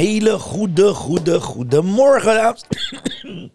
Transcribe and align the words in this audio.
Hele 0.00 0.38
goede, 0.38 0.94
goede, 0.94 1.40
goede 1.40 1.82
morgen, 1.82 2.34
dames. 2.34 2.64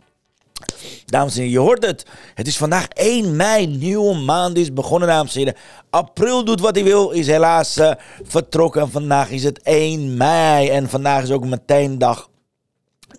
Dames 1.05 1.35
en 1.35 1.41
heren, 1.41 1.51
je 1.51 1.59
hoort 1.59 1.85
het. 1.85 2.05
Het 2.33 2.47
is 2.47 2.57
vandaag 2.57 2.87
1 2.87 3.35
mei, 3.35 3.67
nieuwe 3.67 4.15
maand 4.15 4.57
is 4.57 4.73
begonnen, 4.73 5.07
dames 5.07 5.35
en 5.35 5.39
heren. 5.39 5.55
April 5.89 6.45
doet 6.45 6.59
wat 6.61 6.75
hij 6.75 6.83
wil, 6.83 7.09
is 7.11 7.27
helaas 7.27 7.77
uh, 7.77 7.91
vertrokken. 8.23 8.91
Vandaag 8.91 9.29
is 9.29 9.43
het 9.43 9.61
1 9.61 10.17
mei 10.17 10.69
en 10.69 10.89
vandaag 10.89 11.23
is 11.23 11.31
ook 11.31 11.45
meteen 11.45 11.97
dag, 11.97 12.29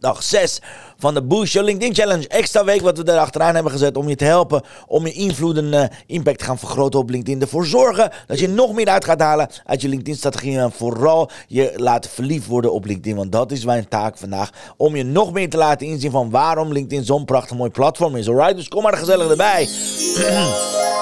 dag 0.00 0.22
6 0.22 0.60
van 0.98 1.14
de 1.14 1.22
Boost 1.22 1.52
Your 1.52 1.68
LinkedIn 1.68 1.94
Challenge. 1.94 2.28
Extra 2.28 2.64
week 2.64 2.80
wat 2.80 2.98
we 2.98 3.12
erachteraan 3.12 3.54
hebben 3.54 3.72
gezet 3.72 3.96
om 3.96 4.08
je 4.08 4.16
te 4.16 4.24
helpen 4.24 4.62
om 4.86 5.06
je 5.06 5.12
invloed 5.12 5.56
en 5.56 5.72
uh, 5.72 5.84
impact 6.06 6.38
te 6.38 6.44
gaan 6.44 6.58
vergroten 6.58 7.00
op 7.00 7.10
LinkedIn. 7.10 7.40
Ervoor 7.40 7.66
zorgen 7.66 8.10
dat 8.26 8.38
je 8.38 8.48
nog 8.48 8.72
meer 8.72 8.88
uit 8.88 9.04
gaat 9.04 9.20
halen 9.20 9.48
uit 9.64 9.80
je 9.80 9.88
LinkedIn-strategie. 9.88 10.58
En 10.58 10.72
vooral 10.72 11.30
je 11.46 11.72
laten 11.76 12.10
verliefd 12.10 12.46
worden 12.46 12.72
op 12.72 12.84
LinkedIn. 12.84 13.16
Want 13.16 13.32
dat 13.32 13.52
is 13.52 13.64
mijn 13.64 13.88
taak 13.88 14.18
vandaag. 14.18 14.50
Om 14.76 14.96
je 14.96 15.04
nog 15.04 15.32
meer 15.32 15.50
te 15.50 15.56
laten 15.56 15.86
inzien 15.86 16.10
van 16.10 16.30
waarom 16.30 16.72
LinkedIn 16.72 17.04
zo'n 17.04 17.24
prachtig 17.24 17.56
mooi 17.56 17.70
platform 17.70 18.16
is. 18.16 18.28
Alright, 18.28 18.56
dus 18.56 18.68
kom 18.68 18.82
maar 18.82 18.96
gezellig 18.96 19.30
erbij. 19.30 19.68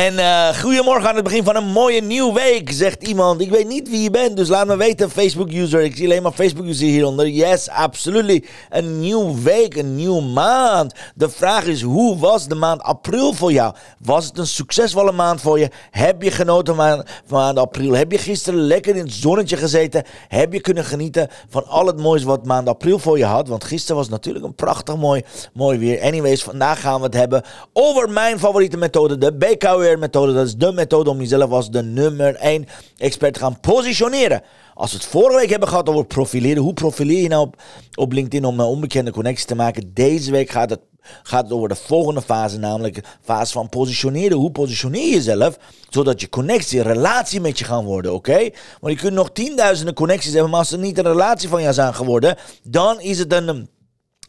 En 0.00 0.14
uh, 0.14 0.48
goedemorgen 0.48 1.08
aan 1.08 1.14
het 1.14 1.24
begin 1.24 1.44
van 1.44 1.56
een 1.56 1.66
mooie 1.66 2.02
nieuwe 2.02 2.32
week, 2.32 2.72
zegt 2.72 3.06
iemand. 3.06 3.40
Ik 3.40 3.50
weet 3.50 3.68
niet 3.68 3.88
wie 3.88 4.02
je 4.02 4.10
bent, 4.10 4.36
dus 4.36 4.48
laat 4.48 4.66
me 4.66 4.76
weten, 4.76 5.10
Facebook-user. 5.10 5.80
Ik 5.80 5.96
zie 5.96 6.04
alleen 6.04 6.22
maar 6.22 6.32
Facebook-user 6.32 6.86
hieronder. 6.86 7.28
Yes, 7.28 7.68
absoluut. 7.68 8.48
Een 8.70 9.00
nieuwe 9.00 9.42
week, 9.42 9.76
een 9.76 9.94
nieuwe 9.94 10.22
maand. 10.22 10.94
De 11.14 11.28
vraag 11.28 11.64
is, 11.64 11.82
hoe 11.82 12.18
was 12.18 12.48
de 12.48 12.54
maand 12.54 12.82
april 12.82 13.32
voor 13.32 13.52
jou? 13.52 13.74
Was 13.98 14.24
het 14.24 14.38
een 14.38 14.46
succesvolle 14.46 15.12
maand 15.12 15.40
voor 15.40 15.58
je? 15.58 15.68
Heb 15.90 16.22
je 16.22 16.30
genoten 16.30 16.74
van 16.74 17.04
maand 17.28 17.58
april? 17.58 17.92
Heb 17.92 18.12
je 18.12 18.18
gisteren 18.18 18.60
lekker 18.60 18.96
in 18.96 19.02
het 19.02 19.12
zonnetje 19.12 19.56
gezeten? 19.56 20.04
Heb 20.28 20.52
je 20.52 20.60
kunnen 20.60 20.84
genieten 20.84 21.28
van 21.48 21.66
al 21.66 21.86
het 21.86 22.00
moois 22.00 22.22
wat 22.22 22.46
maand 22.46 22.68
april 22.68 22.98
voor 22.98 23.18
je 23.18 23.24
had? 23.24 23.48
Want 23.48 23.64
gisteren 23.64 23.96
was 23.96 24.08
natuurlijk 24.08 24.44
een 24.44 24.54
prachtig 24.54 24.96
mooi, 24.96 25.22
mooi 25.52 25.78
weer. 25.78 26.02
Anyways, 26.02 26.42
vandaag 26.42 26.80
gaan 26.80 26.98
we 26.98 27.04
het 27.04 27.14
hebben 27.14 27.42
over 27.72 28.10
mijn 28.10 28.38
favoriete 28.38 28.76
methode, 28.76 29.18
de 29.18 29.32
BKW 29.32 29.88
methode. 29.98 30.32
Dat 30.32 30.46
is 30.46 30.56
de 30.56 30.72
methode 30.72 31.10
om 31.10 31.18
jezelf 31.18 31.50
als 31.50 31.70
de 31.70 31.82
nummer 31.82 32.34
1 32.34 32.66
expert 32.96 33.34
te 33.34 33.40
gaan 33.40 33.60
positioneren. 33.60 34.42
Als 34.74 34.90
we 34.90 34.96
het 34.96 35.06
vorige 35.06 35.38
week 35.38 35.50
hebben 35.50 35.68
gehad 35.68 35.88
over 35.88 36.04
profileren. 36.04 36.62
Hoe 36.62 36.74
profileer 36.74 37.22
je 37.22 37.28
nou 37.28 37.46
op, 37.46 37.62
op 37.94 38.12
LinkedIn 38.12 38.44
om 38.44 38.60
een 38.60 38.66
onbekende 38.66 39.10
connectie 39.10 39.46
te 39.46 39.54
maken? 39.54 39.94
Deze 39.94 40.30
week 40.30 40.50
gaat 40.50 40.70
het, 40.70 40.80
gaat 41.22 41.42
het 41.42 41.52
over 41.52 41.68
de 41.68 41.74
volgende 41.74 42.22
fase, 42.22 42.58
namelijk 42.58 42.94
de 42.94 43.02
fase 43.22 43.52
van 43.52 43.68
positioneren. 43.68 44.36
Hoe 44.36 44.50
positioneer 44.50 45.06
je 45.06 45.14
jezelf, 45.14 45.56
zodat 45.88 46.20
je 46.20 46.28
connectie, 46.28 46.82
relatie 46.82 47.40
met 47.40 47.58
je 47.58 47.64
gaan 47.64 47.84
worden, 47.84 48.14
oké? 48.14 48.50
Want 48.80 48.94
je 48.94 49.00
kunt 49.00 49.14
nog 49.14 49.30
tienduizenden 49.32 49.94
connecties 49.94 50.32
hebben, 50.32 50.50
maar 50.50 50.60
als 50.60 50.72
er 50.72 50.78
niet 50.78 50.98
een 50.98 51.04
relatie 51.04 51.48
van 51.48 51.62
jou 51.62 51.74
zijn 51.74 51.94
geworden, 51.94 52.36
dan 52.62 53.00
is 53.00 53.18
het 53.18 53.32
een 53.32 53.68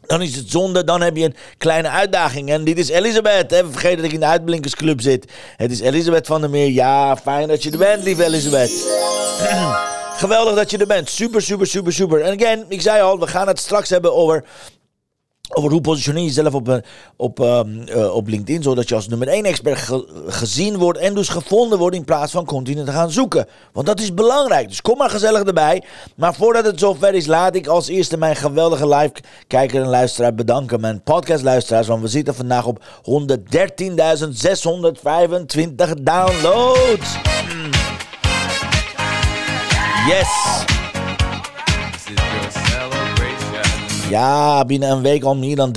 dan 0.06 0.22
is 0.22 0.36
het 0.36 0.50
zonde, 0.50 0.84
dan 0.84 1.00
heb 1.00 1.16
je 1.16 1.24
een 1.24 1.36
kleine 1.58 1.88
uitdaging. 1.88 2.50
En 2.50 2.64
dit 2.64 2.78
is 2.78 2.88
Elisabeth. 2.88 3.52
Even 3.52 3.70
vergeten 3.70 3.96
dat 3.96 4.06
ik 4.06 4.12
in 4.12 4.20
de 4.20 4.26
Uitblinkersclub 4.26 5.00
zit. 5.00 5.32
Het 5.56 5.70
is 5.70 5.80
Elisabeth 5.80 6.26
van 6.26 6.40
der 6.40 6.50
Meer. 6.50 6.70
Ja, 6.70 7.16
fijn 7.16 7.48
dat 7.48 7.62
je 7.62 7.70
er 7.70 7.78
bent, 7.78 8.02
lieve 8.02 8.24
Elisabeth. 8.24 8.70
Geweldig 10.22 10.54
dat 10.54 10.70
je 10.70 10.78
er 10.78 10.86
bent. 10.86 11.10
Super, 11.10 11.42
super, 11.42 11.66
super, 11.66 11.92
super. 11.92 12.20
En 12.20 12.40
again, 12.40 12.64
ik 12.68 12.80
zei 12.80 13.02
al, 13.02 13.18
we 13.18 13.26
gaan 13.26 13.46
het 13.48 13.58
straks 13.58 13.90
hebben 13.90 14.14
over 14.14 14.44
over 15.56 15.70
hoe 15.70 15.80
positioneer 15.80 16.22
je 16.22 16.28
jezelf 16.28 16.54
op, 16.54 16.82
op, 17.16 17.40
uh, 17.40 17.60
op 18.14 18.28
LinkedIn, 18.28 18.62
zodat 18.62 18.88
je 18.88 18.94
als 18.94 19.08
nummer 19.08 19.28
1 19.28 19.44
expert 19.44 19.78
ge 19.78 20.24
gezien 20.26 20.78
wordt 20.78 20.98
en 20.98 21.14
dus 21.14 21.28
gevonden 21.28 21.78
wordt 21.78 21.96
in 21.96 22.04
plaats 22.04 22.32
van 22.32 22.44
continu 22.44 22.84
te 22.84 22.92
gaan 22.92 23.10
zoeken. 23.10 23.46
Want 23.72 23.86
dat 23.86 24.00
is 24.00 24.14
belangrijk, 24.14 24.68
dus 24.68 24.82
kom 24.82 24.98
maar 24.98 25.10
gezellig 25.10 25.42
erbij. 25.42 25.82
Maar 26.16 26.34
voordat 26.34 26.64
het 26.64 26.78
zover 26.78 27.14
is, 27.14 27.26
laat 27.26 27.54
ik 27.54 27.66
als 27.66 27.88
eerste 27.88 28.16
mijn 28.16 28.36
geweldige 28.36 28.88
live-kijker 28.88 29.82
en 29.82 29.88
luisteraar 29.88 30.34
bedanken. 30.34 30.80
Mijn 30.80 31.02
podcast-luisteraars, 31.02 31.86
want 31.86 32.02
we 32.02 32.08
zitten 32.08 32.34
vandaag 32.34 32.66
op 32.66 32.84
113.625 33.04 36.02
downloads. 36.02 37.16
Yes! 40.06 40.61
Ja, 44.12 44.64
binnen 44.64 44.90
een 44.90 45.02
week 45.02 45.22
al 45.22 45.36
meer 45.36 45.56
dan 45.56 45.76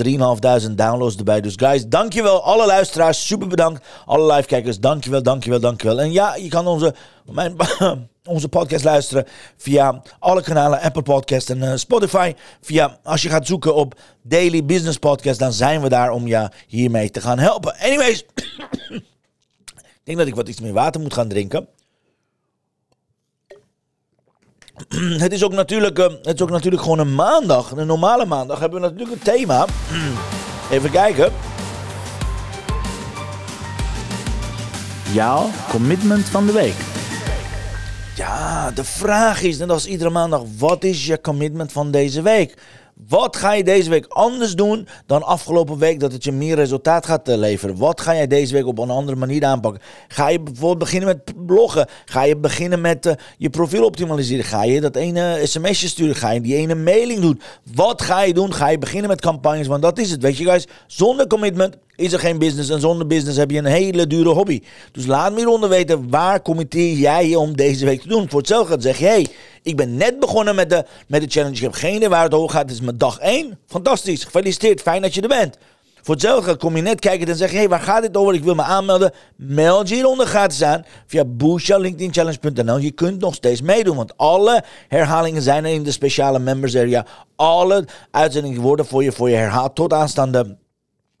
3.500 0.68 0.74
downloads 0.74 1.16
erbij. 1.16 1.40
Dus 1.40 1.54
guys, 1.56 1.86
dankjewel. 1.86 2.42
Alle 2.42 2.66
luisteraars, 2.66 3.26
super 3.26 3.48
bedankt. 3.48 3.86
Alle 4.06 4.34
live-kijkers, 4.34 4.80
dankjewel, 4.80 5.22
dankjewel, 5.22 5.60
dankjewel. 5.60 6.00
En 6.00 6.12
ja, 6.12 6.34
je 6.34 6.48
kan 6.48 6.66
onze, 6.66 6.94
onze 8.24 8.48
podcast 8.48 8.84
luisteren 8.84 9.24
via 9.56 10.02
alle 10.18 10.42
kanalen. 10.42 10.80
Apple 10.80 11.02
Podcast 11.02 11.50
en 11.50 11.58
uh, 11.58 11.72
Spotify. 11.74 12.34
Via, 12.60 12.98
als 13.02 13.22
je 13.22 13.28
gaat 13.28 13.46
zoeken 13.46 13.74
op 13.74 13.94
Daily 14.22 14.64
Business 14.64 14.98
Podcast, 14.98 15.38
dan 15.38 15.52
zijn 15.52 15.80
we 15.80 15.88
daar 15.88 16.10
om 16.10 16.26
je 16.26 16.48
hiermee 16.66 17.10
te 17.10 17.20
gaan 17.20 17.38
helpen. 17.38 17.76
Anyways, 17.78 18.24
ik 19.80 20.04
denk 20.04 20.18
dat 20.18 20.26
ik 20.26 20.34
wat 20.34 20.48
iets 20.48 20.60
meer 20.60 20.72
water 20.72 21.00
moet 21.00 21.14
gaan 21.14 21.28
drinken. 21.28 21.68
het 25.24 25.32
is, 25.32 25.44
ook 25.44 25.52
natuurlijk, 25.52 25.98
uh, 25.98 26.04
het 26.04 26.34
is 26.34 26.42
ook 26.42 26.50
natuurlijk 26.50 26.82
gewoon 26.82 26.98
een 26.98 27.14
maandag. 27.14 27.70
Een 27.70 27.86
normale 27.86 28.24
maandag 28.24 28.58
hebben 28.58 28.80
we 28.80 28.86
natuurlijk 28.86 29.12
een 29.12 29.34
thema. 29.34 29.66
Even 30.70 30.90
kijken. 30.90 31.32
Jouw 35.12 35.50
commitment 35.70 36.24
van 36.24 36.46
de 36.46 36.52
week. 36.52 36.74
Ja, 38.14 38.70
de 38.70 38.84
vraag 38.84 39.42
is, 39.42 39.58
net 39.58 39.70
als 39.70 39.86
iedere 39.86 40.10
maandag, 40.10 40.42
wat 40.58 40.84
is 40.84 41.06
je 41.06 41.20
commitment 41.20 41.72
van 41.72 41.90
deze 41.90 42.22
week? 42.22 42.54
Wat 43.04 43.36
ga 43.36 43.52
je 43.52 43.64
deze 43.64 43.90
week 43.90 44.06
anders 44.08 44.54
doen 44.54 44.88
dan 45.06 45.22
afgelopen 45.22 45.78
week 45.78 46.00
dat 46.00 46.12
het 46.12 46.24
je 46.24 46.32
meer 46.32 46.54
resultaat 46.54 47.06
gaat 47.06 47.28
eh, 47.28 47.36
leveren? 47.36 47.76
Wat 47.76 48.00
ga 48.00 48.14
jij 48.14 48.26
deze 48.26 48.52
week 48.52 48.66
op 48.66 48.78
een 48.78 48.90
andere 48.90 49.16
manier 49.16 49.44
aanpakken? 49.44 49.82
Ga 50.08 50.28
je 50.28 50.40
bijvoorbeeld 50.40 50.78
beginnen 50.78 51.08
met 51.08 51.46
bloggen? 51.46 51.88
Ga 52.04 52.22
je 52.22 52.36
beginnen 52.36 52.80
met 52.80 53.06
uh, 53.06 53.12
je 53.38 53.50
profiel 53.50 53.84
optimaliseren? 53.84 54.44
Ga 54.44 54.64
je 54.64 54.80
dat 54.80 54.96
ene 54.96 55.40
sms'je 55.44 55.88
sturen? 55.88 56.14
Ga 56.14 56.30
je 56.30 56.40
die 56.40 56.56
ene 56.56 56.74
mailing 56.74 57.20
doen? 57.20 57.40
Wat 57.74 58.02
ga 58.02 58.22
je 58.22 58.34
doen? 58.34 58.54
Ga 58.54 58.68
je 58.68 58.78
beginnen 58.78 59.08
met 59.08 59.20
campagnes? 59.20 59.66
Want 59.66 59.82
dat 59.82 59.98
is 59.98 60.10
het, 60.10 60.22
weet 60.22 60.36
je 60.36 60.44
guys. 60.44 60.66
Zonder 60.86 61.26
commitment 61.26 61.76
is 61.96 62.12
er 62.12 62.18
geen 62.18 62.38
business. 62.38 62.70
En 62.70 62.80
zonder 62.80 63.06
business 63.06 63.38
heb 63.38 63.50
je 63.50 63.58
een 63.58 63.64
hele 63.64 64.06
dure 64.06 64.28
hobby. 64.28 64.62
Dus 64.92 65.06
laat 65.06 65.32
me 65.32 65.36
hieronder 65.36 65.68
weten, 65.68 66.10
waar 66.10 66.42
committeer 66.42 66.96
jij 66.96 67.28
je 67.28 67.38
om 67.38 67.56
deze 67.56 67.84
week 67.84 68.00
te 68.00 68.08
doen? 68.08 68.28
Voor 68.28 68.38
hetzelfde 68.38 68.80
zeg 68.80 68.98
je, 68.98 69.04
hey, 69.04 69.26
ik 69.62 69.76
ben 69.76 69.96
net 69.96 70.20
begonnen 70.20 70.54
met 70.54 70.70
de, 70.70 70.84
met 71.08 71.20
de 71.20 71.28
challenge. 71.28 71.56
Ik 71.56 71.62
heb 71.62 71.72
geen 71.72 71.94
idee 71.94 72.08
waar 72.08 72.22
het 72.22 72.34
over 72.34 72.50
gaat. 72.50 72.62
Het 72.62 72.70
is 72.70 72.80
mijn 72.80 72.98
dag 72.98 73.18
1. 73.18 73.58
Fantastisch. 73.66 74.24
Gefeliciteerd. 74.24 74.82
Fijn 74.82 75.02
dat 75.02 75.14
je 75.14 75.20
er 75.20 75.28
bent. 75.28 75.58
Voor 76.06 76.14
hetzelfde 76.14 76.56
kom 76.56 76.76
je 76.76 76.82
net 76.82 77.00
kijken 77.00 77.28
en 77.28 77.36
zeg 77.36 77.50
je: 77.50 77.56
hey, 77.56 77.68
waar 77.68 77.80
gaat 77.80 78.02
dit 78.02 78.16
over? 78.16 78.34
Ik 78.34 78.44
wil 78.44 78.54
me 78.54 78.62
aanmelden. 78.62 79.12
Meld 79.36 79.88
je 79.88 79.94
hieronder 79.94 80.26
gratis 80.26 80.62
aan 80.62 80.84
via 81.06 81.24
boostjourlinkedinchallenge.nl. 81.24 82.78
Je 82.78 82.90
kunt 82.90 83.20
nog 83.20 83.34
steeds 83.34 83.60
meedoen, 83.60 83.96
want 83.96 84.16
alle 84.16 84.64
herhalingen 84.88 85.42
zijn 85.42 85.64
er 85.64 85.72
in 85.72 85.82
de 85.82 85.90
speciale 85.90 86.38
members 86.38 86.76
area. 86.76 87.06
Alle 87.36 87.84
uitzendingen 88.10 88.60
worden 88.60 88.86
voor 88.86 89.02
je, 89.02 89.12
voor 89.12 89.30
je 89.30 89.36
herhaald 89.36 89.74
tot 89.74 89.92
aanstaande 89.92 90.56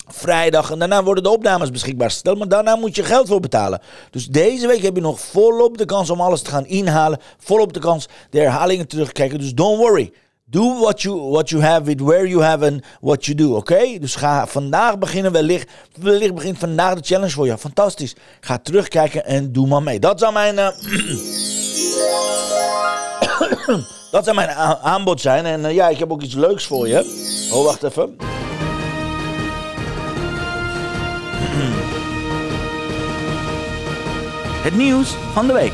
vrijdag. 0.06 0.70
En 0.70 0.78
daarna 0.78 1.02
worden 1.02 1.22
de 1.22 1.30
opnames 1.30 1.70
beschikbaar 1.70 2.10
gesteld. 2.10 2.38
Maar 2.38 2.48
daarna 2.48 2.76
moet 2.76 2.96
je 2.96 3.04
geld 3.04 3.28
voor 3.28 3.40
betalen. 3.40 3.80
Dus 4.10 4.26
deze 4.26 4.66
week 4.66 4.82
heb 4.82 4.94
je 4.94 5.00
nog 5.00 5.20
volop 5.20 5.78
de 5.78 5.84
kans 5.84 6.10
om 6.10 6.20
alles 6.20 6.42
te 6.42 6.50
gaan 6.50 6.66
inhalen. 6.66 7.18
Volop 7.38 7.72
de 7.72 7.80
kans 7.80 8.08
de 8.30 8.38
herhalingen 8.38 8.88
terug 8.88 9.06
te 9.06 9.12
kijken. 9.12 9.38
Dus 9.38 9.54
don't 9.54 9.78
worry. 9.78 10.12
Do 10.48 10.78
what 10.78 11.02
you, 11.02 11.30
what 11.30 11.48
you 11.48 11.62
have 11.62 11.84
with 11.84 12.00
where 12.00 12.28
you 12.28 12.42
have 12.42 12.66
and 12.66 12.82
what 13.00 13.24
you 13.24 13.36
do, 13.36 13.56
oké? 13.56 13.98
Dus 13.98 14.14
ga 14.14 14.46
vandaag 14.46 14.98
beginnen, 14.98 15.32
wellicht, 15.32 15.70
wellicht 15.94 16.34
begint 16.34 16.58
vandaag 16.58 16.94
de 16.94 17.00
challenge 17.04 17.32
voor 17.32 17.46
je. 17.46 17.58
Fantastisch. 17.58 18.14
Ga 18.40 18.58
terugkijken 18.58 19.24
en 19.24 19.52
doe 19.52 19.66
maar 19.66 19.82
mee. 19.82 19.98
Dat 19.98 20.18
zou 20.18 20.32
mijn... 20.32 20.54
Uh, 20.54 20.68
dat 24.10 24.24
zou 24.24 24.34
mijn 24.34 24.48
aanbod 24.82 25.20
zijn. 25.20 25.46
En 25.46 25.60
uh, 25.60 25.74
ja, 25.74 25.88
ik 25.88 25.98
heb 25.98 26.12
ook 26.12 26.22
iets 26.22 26.34
leuks 26.34 26.66
voor 26.66 26.88
je. 26.88 27.24
Oh, 27.52 27.64
wacht 27.64 27.82
even. 27.82 28.16
Het 34.62 34.76
nieuws 34.76 35.14
van 35.32 35.46
de 35.46 35.52
week. 35.52 35.72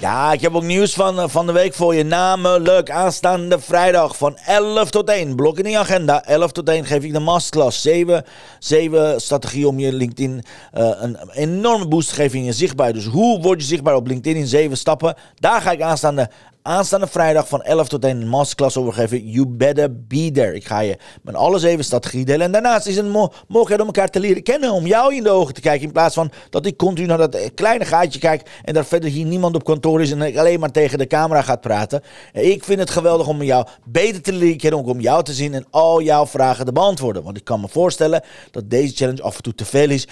Ja, 0.00 0.32
ik 0.32 0.40
heb 0.40 0.54
ook 0.54 0.62
nieuws 0.62 0.94
van, 0.94 1.20
eh, 1.20 1.28
van 1.28 1.46
de 1.46 1.52
week 1.52 1.74
voor 1.74 1.94
je. 1.94 2.04
Namelijk 2.04 2.90
aanstaande 2.90 3.58
vrijdag 3.58 4.16
van 4.16 4.36
11 4.36 4.90
tot 4.90 5.10
1. 5.10 5.36
Blok 5.36 5.58
in 5.58 5.64
die 5.64 5.78
agenda. 5.78 6.24
11 6.24 6.52
tot 6.52 6.68
1 6.68 6.84
geef 6.84 7.04
ik 7.04 7.12
de 7.12 7.18
masterclass. 7.18 7.82
7, 7.82 8.24
7 8.58 9.20
strategie 9.20 9.68
om 9.68 9.78
je 9.78 9.92
LinkedIn 9.92 10.42
uh, 10.74 10.90
een 11.00 11.18
enorme 11.32 11.88
boost 11.88 12.08
te 12.08 12.14
geven 12.14 12.38
in 12.38 12.44
je 12.44 12.52
zichtbaar. 12.52 12.92
Dus 12.92 13.06
hoe 13.06 13.40
word 13.40 13.60
je 13.60 13.66
zichtbaar 13.66 13.94
op 13.94 14.06
LinkedIn 14.06 14.40
in 14.40 14.46
7 14.46 14.76
stappen? 14.76 15.14
Daar 15.34 15.60
ga 15.60 15.70
ik 15.70 15.80
aanstaande 15.80 16.30
aanstaande 16.68 17.06
vrijdag 17.06 17.48
van 17.48 17.62
11 17.62 17.88
tot 17.88 18.04
1 18.04 18.20
een 18.20 18.28
masterclass 18.28 18.76
overgeven. 18.76 19.28
You 19.28 19.46
better 19.46 20.06
be 20.06 20.30
there. 20.30 20.54
Ik 20.54 20.66
ga 20.66 20.80
je 20.80 20.98
met 21.22 21.34
alle 21.34 21.58
zeven 21.58 21.84
strategie 21.84 22.24
delen. 22.24 22.46
En 22.46 22.52
daarnaast 22.52 22.86
is 22.86 22.96
een 22.96 23.10
mo 23.10 23.32
mogelijkheid 23.46 23.80
om 23.80 23.86
elkaar 23.86 24.08
te 24.08 24.20
leren 24.20 24.42
kennen. 24.42 24.72
Om 24.72 24.86
jou 24.86 25.14
in 25.14 25.22
de 25.22 25.30
ogen 25.30 25.54
te 25.54 25.60
kijken. 25.60 25.86
In 25.86 25.92
plaats 25.92 26.14
van 26.14 26.30
dat 26.50 26.66
ik 26.66 26.76
continu 26.76 27.06
naar 27.06 27.18
dat 27.18 27.54
kleine 27.54 27.84
gaatje 27.84 28.18
kijk. 28.18 28.50
En 28.64 28.74
daar 28.74 28.84
verder 28.84 29.10
hier 29.10 29.26
niemand 29.26 29.54
op 29.54 29.64
kantoor 29.64 30.02
is. 30.02 30.10
En 30.10 30.22
ik 30.22 30.36
alleen 30.36 30.60
maar 30.60 30.70
tegen 30.70 30.98
de 30.98 31.06
camera 31.06 31.42
gaat 31.42 31.60
praten. 31.60 32.02
Ik 32.32 32.64
vind 32.64 32.78
het 32.78 32.90
geweldig 32.90 33.26
om 33.26 33.42
jou 33.42 33.66
beter 33.84 34.22
te 34.22 34.32
leren 34.32 34.56
kennen. 34.56 34.84
Om 34.84 35.00
jou 35.00 35.24
te 35.24 35.32
zien 35.32 35.54
en 35.54 35.66
al 35.70 36.02
jouw 36.02 36.26
vragen 36.26 36.64
te 36.64 36.72
beantwoorden. 36.72 37.22
Want 37.22 37.36
ik 37.36 37.44
kan 37.44 37.60
me 37.60 37.68
voorstellen 37.68 38.22
dat 38.50 38.70
deze 38.70 38.94
challenge 38.94 39.22
af 39.22 39.36
en 39.36 39.42
toe 39.42 39.54
te 39.54 39.64
veel 39.64 39.90
is 39.90 40.06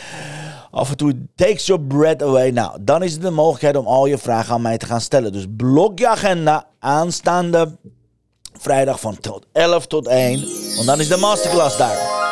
af 0.70 0.90
en 0.90 0.96
toe 0.96 1.26
takes 1.34 1.66
your 1.66 1.82
breath 1.82 2.22
away. 2.22 2.50
Nou, 2.50 2.78
dan 2.80 3.02
is 3.02 3.12
het 3.12 3.22
de 3.22 3.30
mogelijkheid 3.30 3.76
om 3.76 3.86
al 3.86 4.06
je 4.06 4.18
vragen 4.18 4.54
aan 4.54 4.62
mij 4.62 4.78
te 4.78 4.86
gaan 4.86 5.00
stellen. 5.00 5.32
Dus 5.32 5.46
blok 5.56 5.98
je 5.98 6.08
agenda 6.08 6.66
aanstaande 6.78 7.76
vrijdag 8.52 9.00
van 9.00 9.18
11 9.52 9.86
tot 9.86 10.06
1. 10.06 10.44
Want 10.74 10.86
dan 10.86 11.00
is 11.00 11.08
de 11.08 11.16
masterclass 11.16 11.76
daar. 11.76 12.24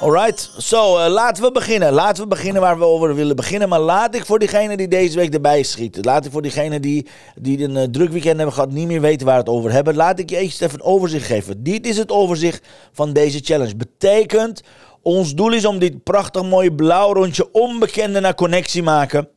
Alright, 0.00 0.50
zo 0.58 0.98
uh, 0.98 1.06
laten 1.08 1.42
we 1.42 1.52
beginnen. 1.52 1.92
Laten 1.92 2.22
we 2.22 2.28
beginnen 2.28 2.62
waar 2.62 2.78
we 2.78 2.84
over 2.84 3.14
willen 3.14 3.36
beginnen. 3.36 3.68
Maar 3.68 3.80
laat 3.80 4.14
ik 4.14 4.26
voor 4.26 4.38
diegene 4.38 4.76
die 4.76 4.88
deze 4.88 5.16
week 5.16 5.34
erbij 5.34 5.62
schieten. 5.62 6.04
Laat 6.04 6.24
ik 6.24 6.32
voor 6.32 6.42
diegene 6.42 6.80
die, 6.80 7.06
die 7.34 7.62
een 7.62 7.76
uh, 7.76 7.82
druk 7.82 8.10
weekend 8.10 8.36
hebben 8.36 8.54
gehad, 8.54 8.70
niet 8.70 8.86
meer 8.86 9.00
weten 9.00 9.26
waar 9.26 9.38
het 9.38 9.48
over 9.48 9.72
hebben. 9.72 9.94
Laat 9.94 10.18
ik 10.18 10.30
je 10.30 10.36
even 10.36 10.70
een 10.72 10.82
overzicht 10.82 11.26
geven. 11.26 11.62
Dit 11.62 11.86
is 11.86 11.96
het 11.96 12.10
overzicht 12.10 12.66
van 12.92 13.12
deze 13.12 13.40
challenge. 13.42 13.76
Betekent 13.76 14.62
ons 15.06 15.34
doel 15.34 15.52
is 15.52 15.64
om 15.64 15.78
dit 15.78 16.02
prachtig 16.02 16.42
mooie 16.42 16.74
blauw 16.74 17.12
rondje 17.12 17.52
onbekende 17.52 18.20
naar 18.20 18.34
connectie 18.34 18.82
maken. 18.82 19.28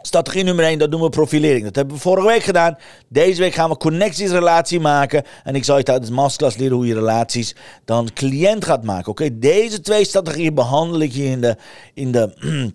Strategie 0.00 0.44
nummer 0.44 0.64
1, 0.64 0.78
dat 0.78 0.90
doen 0.90 1.00
we 1.00 1.08
profilering. 1.08 1.64
Dat 1.64 1.74
hebben 1.74 1.94
we 1.94 2.00
vorige 2.00 2.26
week 2.26 2.42
gedaan. 2.42 2.78
Deze 3.08 3.40
week 3.40 3.54
gaan 3.54 3.70
we 3.70 3.76
connecties, 3.76 4.30
relatie 4.30 4.80
maken. 4.80 5.24
En 5.44 5.54
ik 5.54 5.64
zal 5.64 5.76
je 5.76 5.82
tijdens 5.82 6.10
masterclass 6.10 6.56
leren 6.56 6.76
hoe 6.76 6.86
je 6.86 6.94
relaties 6.94 7.56
dan 7.84 8.12
cliënt 8.14 8.64
gaat 8.64 8.84
maken. 8.84 9.10
Oké, 9.10 9.38
deze 9.38 9.80
twee 9.80 10.04
strategieën 10.04 10.54
behandel 10.54 11.00
ik 11.00 11.12
hier 11.12 11.30
in 11.30 11.40
de, 11.40 11.56
in 11.94 12.12
de 12.12 12.34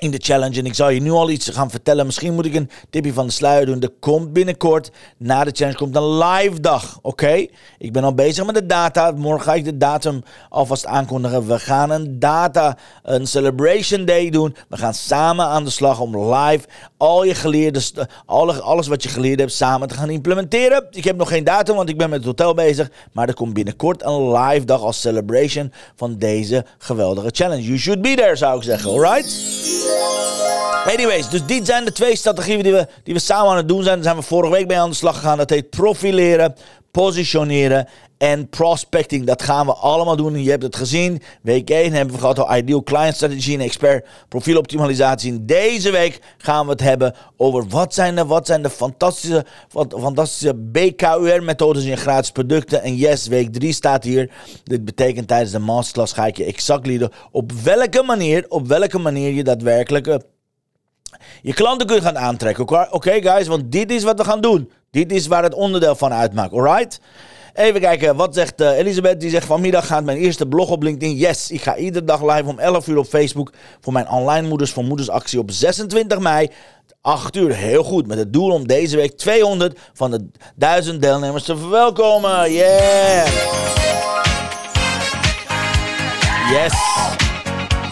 in 0.00 0.10
de 0.10 0.20
challenge. 0.22 0.58
En 0.58 0.66
ik 0.66 0.74
zal 0.74 0.88
je 0.88 1.00
nu 1.00 1.10
al 1.10 1.30
iets 1.30 1.48
gaan 1.48 1.70
vertellen. 1.70 2.06
Misschien 2.06 2.34
moet 2.34 2.46
ik 2.46 2.54
een 2.54 2.70
tipje 2.90 3.12
van 3.12 3.26
de 3.26 3.32
sluier 3.32 3.66
doen. 3.66 3.80
Er 3.80 3.90
komt 4.00 4.32
binnenkort, 4.32 4.90
na 5.16 5.44
de 5.44 5.50
challenge, 5.54 5.78
komt 5.78 5.96
een 5.96 6.18
live 6.18 6.60
dag. 6.60 6.98
Oké? 7.02 7.46
Ik 7.78 7.92
ben 7.92 8.04
al 8.04 8.14
bezig 8.14 8.46
met 8.46 8.54
de 8.54 8.66
data. 8.66 9.10
Morgen 9.10 9.44
ga 9.44 9.54
ik 9.54 9.64
de 9.64 9.76
datum 9.76 10.22
alvast 10.48 10.86
aankondigen. 10.86 11.46
We 11.46 11.58
gaan 11.58 11.90
een 11.90 12.18
data, 12.18 12.76
een 13.02 13.26
celebration 13.26 14.04
day 14.04 14.30
doen. 14.30 14.56
We 14.68 14.76
gaan 14.76 14.94
samen 14.94 15.46
aan 15.46 15.64
de 15.64 15.70
slag 15.70 16.00
om 16.00 16.34
live 16.34 16.66
al 16.96 17.24
je 17.24 17.34
geleerde, 17.34 17.80
alles 18.26 18.86
wat 18.86 19.02
je 19.02 19.08
geleerd 19.08 19.38
hebt, 19.38 19.52
samen 19.52 19.88
te 19.88 19.94
gaan 19.94 20.10
implementeren. 20.10 20.86
Ik 20.90 21.04
heb 21.04 21.16
nog 21.16 21.28
geen 21.28 21.44
datum, 21.44 21.76
want 21.76 21.88
ik 21.88 21.98
ben 21.98 22.10
met 22.10 22.18
het 22.18 22.26
hotel 22.26 22.54
bezig. 22.54 22.90
Maar 23.12 23.28
er 23.28 23.34
komt 23.34 23.54
binnenkort 23.54 24.04
een 24.04 24.32
live 24.32 24.64
dag 24.64 24.80
als 24.80 25.00
celebration 25.00 25.72
van 25.96 26.18
deze 26.18 26.64
geweldige 26.78 27.28
challenge. 27.30 27.62
You 27.62 27.78
should 27.78 28.02
be 28.02 28.14
there, 28.14 28.36
zou 28.36 28.56
ik 28.56 28.62
zeggen. 28.62 28.90
Alright? 28.90 29.85
Anyways, 30.86 31.28
dus 31.28 31.46
dit 31.46 31.66
zijn 31.66 31.84
de 31.84 31.92
twee 31.92 32.16
strategieën 32.16 32.62
die 32.62 32.72
we, 32.72 32.86
die 33.02 33.14
we 33.14 33.20
samen 33.20 33.50
aan 33.50 33.56
het 33.56 33.68
doen 33.68 33.82
zijn. 33.82 33.94
Daar 33.94 34.04
zijn 34.04 34.16
we 34.16 34.22
vorige 34.22 34.52
week 34.52 34.66
mee 34.66 34.78
aan 34.78 34.90
de 34.90 34.96
slag 34.96 35.14
gegaan. 35.14 35.38
Dat 35.38 35.50
heet 35.50 35.70
profileren, 35.70 36.56
positioneren 36.90 37.88
en 38.18 38.48
prospecting. 38.48 39.26
Dat 39.26 39.42
gaan 39.42 39.66
we 39.66 39.72
allemaal 39.72 40.16
doen. 40.16 40.42
Je 40.42 40.50
hebt 40.50 40.62
het 40.62 40.76
gezien. 40.76 41.22
Week 41.42 41.70
1 41.70 41.92
hebben 41.92 42.14
we 42.14 42.20
gehad 42.20 42.38
over 42.38 42.56
Ideal 42.56 42.82
Client 42.82 43.14
Strategy 43.14 43.54
en 43.54 43.60
Expert 43.60 44.06
Profieloptimalisatie. 44.28 45.32
In 45.32 45.46
deze 45.46 45.90
week 45.90 46.20
gaan 46.38 46.64
we 46.64 46.72
het 46.72 46.80
hebben 46.80 47.14
over 47.36 47.66
wat 47.68 47.94
zijn 47.94 48.14
de, 48.14 48.26
wat 48.26 48.46
zijn 48.46 48.62
de 48.62 48.70
fantastische, 48.70 49.44
fantastische 49.88 50.54
BKUR-methodes 50.54 51.84
in 51.84 51.96
gratis 51.96 52.30
producten. 52.30 52.82
En 52.82 52.96
yes, 52.96 53.26
week 53.26 53.52
3 53.52 53.72
staat 53.72 54.04
hier. 54.04 54.30
Dit 54.64 54.84
betekent 54.84 55.28
tijdens 55.28 55.50
de 55.50 55.58
masterclass 55.58 56.12
ga 56.12 56.26
ik 56.26 56.36
je 56.36 56.44
exact 56.44 56.86
leren 56.86 57.10
op 57.30 57.52
welke 57.52 58.02
manier, 58.02 58.44
op 58.48 58.66
welke 58.66 58.98
manier 58.98 59.32
je 59.32 59.44
daadwerkelijk 59.44 60.18
je 61.42 61.54
klanten 61.54 61.86
kunt 61.86 62.02
gaan 62.02 62.18
aantrekken. 62.18 62.92
Oké, 62.92 63.22
guys, 63.22 63.46
want 63.46 63.72
dit 63.72 63.90
is 63.90 64.02
wat 64.02 64.18
we 64.18 64.24
gaan 64.24 64.40
doen. 64.40 64.70
Dit 64.90 65.12
is 65.12 65.26
waar 65.26 65.42
het 65.42 65.54
onderdeel 65.54 65.94
van 65.94 66.12
uitmaakt, 66.12 66.52
alright? 66.52 67.00
Even 67.56 67.80
kijken, 67.80 68.16
wat 68.16 68.34
zegt 68.34 68.60
uh, 68.60 68.78
Elisabeth? 68.78 69.20
Die 69.20 69.30
zegt 69.30 69.46
vanmiddag 69.46 69.86
gaat 69.86 70.04
mijn 70.04 70.18
eerste 70.18 70.46
blog 70.46 70.70
op 70.70 70.82
LinkedIn. 70.82 71.16
Yes, 71.16 71.50
ik 71.50 71.62
ga 71.62 71.76
iedere 71.76 72.04
dag 72.04 72.22
live 72.22 72.48
om 72.48 72.58
11 72.58 72.86
uur 72.86 72.98
op 72.98 73.06
Facebook 73.06 73.52
voor 73.80 73.92
mijn 73.92 74.08
online 74.08 74.48
moeders 74.48 74.70
voor 74.72 74.84
moeders 74.84 75.08
actie 75.08 75.38
op 75.38 75.50
26 75.50 76.18
mei. 76.18 76.50
8 77.00 77.36
uur, 77.36 77.54
heel 77.54 77.84
goed. 77.84 78.06
Met 78.06 78.18
het 78.18 78.32
doel 78.32 78.50
om 78.50 78.66
deze 78.66 78.96
week 78.96 79.16
200 79.16 79.78
van 79.92 80.10
de 80.10 80.28
1000 80.54 81.02
deelnemers 81.02 81.44
te 81.44 81.56
verwelkomen. 81.56 82.52
Yeah! 82.52 83.26
Yes! 86.50 86.74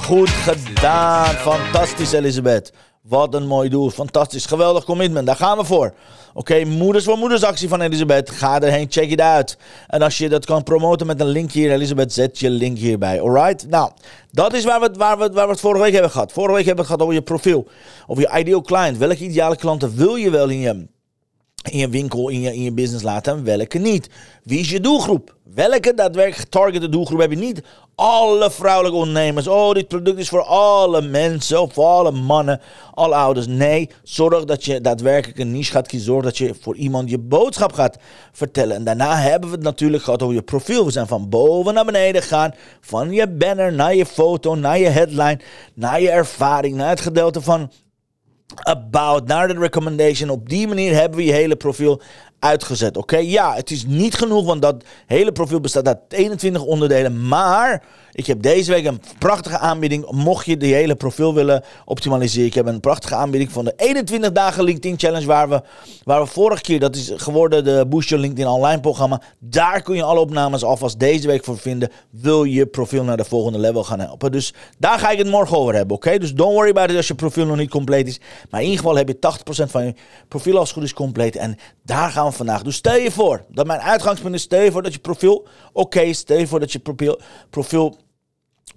Goed 0.02 0.30
gedaan. 0.30 1.34
Fantastisch, 1.34 2.12
Elisabeth. 2.12 2.72
Wat 3.08 3.34
een 3.34 3.46
mooi 3.46 3.68
doel. 3.68 3.90
Fantastisch. 3.90 4.46
Geweldig 4.46 4.84
commitment. 4.84 5.26
Daar 5.26 5.36
gaan 5.36 5.58
we 5.58 5.64
voor. 5.64 5.94
Oké, 6.34 6.64
Moeders 6.64 7.04
voor 7.04 7.18
Moeders 7.18 7.42
actie 7.42 7.68
van 7.68 7.80
Elisabeth. 7.80 8.30
Ga 8.30 8.60
erheen, 8.60 8.86
check 8.90 9.10
it 9.10 9.20
out. 9.20 9.56
En 9.86 10.02
als 10.02 10.18
je 10.18 10.28
dat 10.28 10.44
kan 10.46 10.62
promoten 10.62 11.06
met 11.06 11.20
een 11.20 11.26
link 11.26 11.52
hier, 11.52 11.72
Elisabeth, 11.72 12.12
zet 12.12 12.38
je 12.38 12.50
link 12.50 12.78
hierbij. 12.78 13.20
Alright? 13.20 13.68
Nou, 13.68 13.90
dat 14.30 14.52
is 14.52 14.64
waar 14.64 14.80
we, 14.80 14.90
waar, 14.96 15.18
we, 15.18 15.30
waar 15.32 15.46
we 15.46 15.52
het 15.52 15.60
vorige 15.60 15.82
week 15.82 15.92
hebben 15.92 16.10
gehad. 16.10 16.32
Vorige 16.32 16.54
week 16.54 16.64
hebben 16.66 16.84
we 16.84 16.90
het 16.90 17.00
gehad 17.00 17.02
over 17.02 17.14
je 17.14 17.22
profiel. 17.22 17.66
Over 18.06 18.22
je 18.22 18.38
ideal 18.38 18.62
client. 18.62 18.98
Welke 18.98 19.24
ideale 19.24 19.56
klanten 19.56 19.96
wil 19.96 20.14
je 20.14 20.30
wel 20.30 20.48
in 20.48 20.58
je 20.58 20.86
in 21.74 21.80
je 21.80 21.88
winkel, 21.88 22.28
in 22.28 22.40
je, 22.40 22.54
in 22.54 22.62
je 22.62 22.72
business 22.72 23.04
laten 23.04 23.36
en 23.36 23.44
welke 23.44 23.78
niet. 23.78 24.08
Wie 24.42 24.58
is 24.58 24.70
je 24.70 24.80
doelgroep? 24.80 25.36
Welke 25.54 25.94
daadwerkelijk 25.94 26.42
getargete 26.42 26.88
doelgroep 26.88 27.20
heb 27.20 27.30
je 27.30 27.36
niet? 27.36 27.62
Alle 27.94 28.50
vrouwelijke 28.50 28.98
ondernemers. 28.98 29.48
Oh, 29.48 29.72
dit 29.72 29.88
product 29.88 30.18
is 30.18 30.28
voor 30.28 30.42
alle 30.42 31.02
mensen, 31.02 31.60
of 31.60 31.72
voor 31.72 31.84
alle 31.84 32.10
mannen, 32.10 32.60
alle 32.94 33.14
ouders. 33.14 33.46
Nee, 33.46 33.90
zorg 34.02 34.44
dat 34.44 34.64
je 34.64 34.80
daadwerkelijk 34.80 35.38
een 35.38 35.52
niche 35.52 35.72
gaat 35.72 35.86
kiezen. 35.86 36.12
Zorg 36.12 36.24
dat 36.24 36.38
je 36.38 36.54
voor 36.60 36.76
iemand 36.76 37.10
je 37.10 37.18
boodschap 37.18 37.72
gaat 37.72 37.98
vertellen. 38.32 38.76
En 38.76 38.84
daarna 38.84 39.16
hebben 39.16 39.48
we 39.48 39.54
het 39.54 39.64
natuurlijk 39.64 40.02
gehad 40.02 40.22
over 40.22 40.34
je 40.34 40.42
profiel. 40.42 40.84
We 40.84 40.90
zijn 40.90 41.06
van 41.06 41.28
boven 41.28 41.74
naar 41.74 41.84
beneden 41.84 42.22
gegaan. 42.22 42.54
Van 42.80 43.10
je 43.12 43.28
banner 43.28 43.72
naar 43.72 43.94
je 43.94 44.06
foto, 44.06 44.54
naar 44.54 44.78
je 44.78 44.88
headline, 44.88 45.40
naar 45.74 46.00
je 46.00 46.10
ervaring, 46.10 46.76
naar 46.76 46.88
het 46.88 47.00
gedeelte 47.00 47.40
van 47.40 47.70
about, 48.62 49.26
naar 49.26 49.48
de 49.48 49.58
recommendation. 49.58 50.30
Op 50.30 50.48
die 50.48 50.68
manier 50.68 50.94
hebben 50.94 51.18
we 51.18 51.24
je 51.24 51.32
hele 51.32 51.56
profiel 51.56 52.02
uitgezet. 52.44 52.96
Oké, 52.96 53.16
ja, 53.16 53.54
het 53.54 53.70
is 53.70 53.84
niet 53.86 54.14
genoeg, 54.14 54.44
want 54.44 54.62
dat 54.62 54.84
hele 55.06 55.32
profiel 55.32 55.60
bestaat 55.60 55.86
uit 55.86 55.98
21 56.08 56.62
onderdelen. 56.62 57.28
Maar 57.28 57.82
ik 58.14 58.26
heb 58.26 58.42
deze 58.42 58.72
week 58.72 58.84
een 58.84 59.00
prachtige 59.18 59.58
aanbieding. 59.58 60.10
Mocht 60.10 60.46
je 60.46 60.56
die 60.56 60.74
hele 60.74 60.94
profiel 60.94 61.34
willen 61.34 61.64
optimaliseren. 61.84 62.46
Ik 62.46 62.54
heb 62.54 62.66
een 62.66 62.80
prachtige 62.80 63.14
aanbieding 63.14 63.52
van 63.52 63.64
de 63.64 63.72
21 63.76 64.32
dagen 64.32 64.64
LinkedIn 64.64 64.98
Challenge. 64.98 65.26
Waar 65.26 65.48
we, 65.48 65.62
waar 66.04 66.20
we 66.20 66.26
vorige 66.26 66.62
keer, 66.62 66.80
dat 66.80 66.96
is 66.96 67.12
geworden 67.16 67.64
de 67.64 67.86
Boost 67.88 68.08
Your 68.08 68.24
LinkedIn 68.24 68.52
online 68.52 68.80
programma. 68.80 69.20
Daar 69.38 69.82
kun 69.82 69.96
je 69.96 70.02
alle 70.02 70.20
opnames 70.20 70.64
alvast 70.64 70.98
deze 70.98 71.26
week 71.26 71.44
voor 71.44 71.58
vinden. 71.58 71.90
Wil 72.10 72.44
je 72.44 72.66
profiel 72.66 73.04
naar 73.04 73.16
de 73.16 73.24
volgende 73.24 73.58
level 73.58 73.84
gaan 73.84 74.00
helpen. 74.00 74.32
Dus 74.32 74.54
daar 74.78 74.98
ga 74.98 75.10
ik 75.10 75.18
het 75.18 75.30
morgen 75.30 75.56
over 75.56 75.74
hebben. 75.74 75.96
Oké, 75.96 76.18
dus 76.18 76.34
don't 76.34 76.54
worry 76.54 76.70
about 76.70 76.90
it 76.90 76.96
als 76.96 77.08
je 77.08 77.14
profiel 77.14 77.46
nog 77.46 77.56
niet 77.56 77.70
compleet 77.70 78.06
is. 78.06 78.20
Maar 78.50 78.60
in 78.60 78.66
ieder 78.66 78.82
geval 78.82 78.96
heb 78.96 79.08
je 79.08 79.16
80% 79.66 79.70
van 79.70 79.84
je 79.84 79.94
profiel 80.28 80.58
als 80.58 80.68
het 80.68 80.78
goed 80.78 80.86
is 80.86 80.94
compleet. 80.94 81.36
En 81.36 81.56
daar 81.82 82.10
gaan 82.10 82.26
we 82.26 82.32
vandaag. 82.34 82.62
Dus 82.62 82.76
stel 82.76 82.96
je 82.96 83.10
voor 83.10 83.44
dat 83.48 83.66
mijn 83.66 83.80
uitgangspunt 83.80 84.34
is. 84.34 84.42
Stel 84.42 84.60
je 84.60 84.72
voor 84.72 84.82
dat 84.82 84.92
je 84.92 84.98
profiel 84.98 85.46
oké 85.72 86.00
is. 86.00 86.18
Stel 86.18 86.38
je 86.38 86.46
voor 86.46 86.60
dat 86.60 86.72
je 86.72 86.78
profiel, 86.78 87.20
profiel 87.50 87.96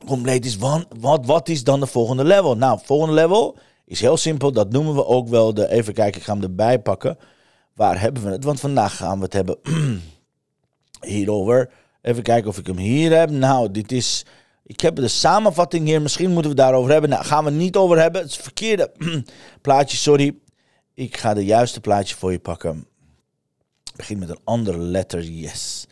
compleet 0.06 0.46
is. 0.46 0.58
Want, 0.58 0.86
wat, 1.00 1.26
wat 1.26 1.50
is 1.50 1.64
dan 1.64 1.80
de 1.80 1.88
volgende 1.88 2.24
level? 2.24 2.58
Nou, 2.58 2.80
volgende 2.84 3.14
level 3.14 3.58
is 3.86 4.02
heel 4.02 4.18
simpel. 4.18 4.52
Dat 4.52 4.72
noemen 4.72 4.96
we 4.96 5.06
ook 5.06 5.28
wel 5.28 5.54
de. 5.54 5.70
Even 5.70 5.94
kijken, 5.94 6.20
ik 6.20 6.26
ga 6.26 6.34
hem 6.34 6.44
erbij 6.44 6.80
pakken. 6.80 7.18
Waar 7.74 8.00
hebben 8.00 8.24
we 8.24 8.30
het? 8.30 8.44
Want 8.44 8.60
vandaag 8.60 8.96
gaan 8.96 9.18
we 9.18 9.24
het 9.24 9.34
hebben 9.34 9.58
hierover. 11.02 11.70
Even 12.02 12.24
kijken 12.24 12.50
of 12.50 12.58
ik 12.58 12.68
hem 12.68 12.78
hier 12.78 13.18
heb. 13.18 13.30
Nou, 13.30 13.72
dit 13.72 13.92
is. 13.92 14.26
Ik 14.64 14.82
heb 14.82 14.96
de 14.96 15.08
samenvatting 15.08 15.86
hier. 15.86 16.02
Misschien 16.02 16.32
moeten 16.32 16.52
we 16.52 16.58
daarover 16.58 16.92
hebben. 16.92 17.10
Nou, 17.10 17.24
gaan 17.24 17.44
we 17.44 17.50
het 17.50 17.60
niet 17.60 17.76
over 17.76 18.00
hebben. 18.00 18.22
Het 18.22 18.30
is 18.30 18.38
verkeerde 18.38 18.92
plaatje, 19.62 19.98
sorry. 19.98 20.36
Ik 20.94 21.18
ga 21.18 21.34
de 21.34 21.46
juiste 21.46 21.80
plaatje 21.80 22.16
voor 22.16 22.32
je 22.32 22.40
pakken. 22.40 22.88
Begin 23.98 24.20
met 24.20 24.30
een 24.30 24.40
andere 24.44 24.78
letter. 24.78 25.24
Yes. 25.24 25.88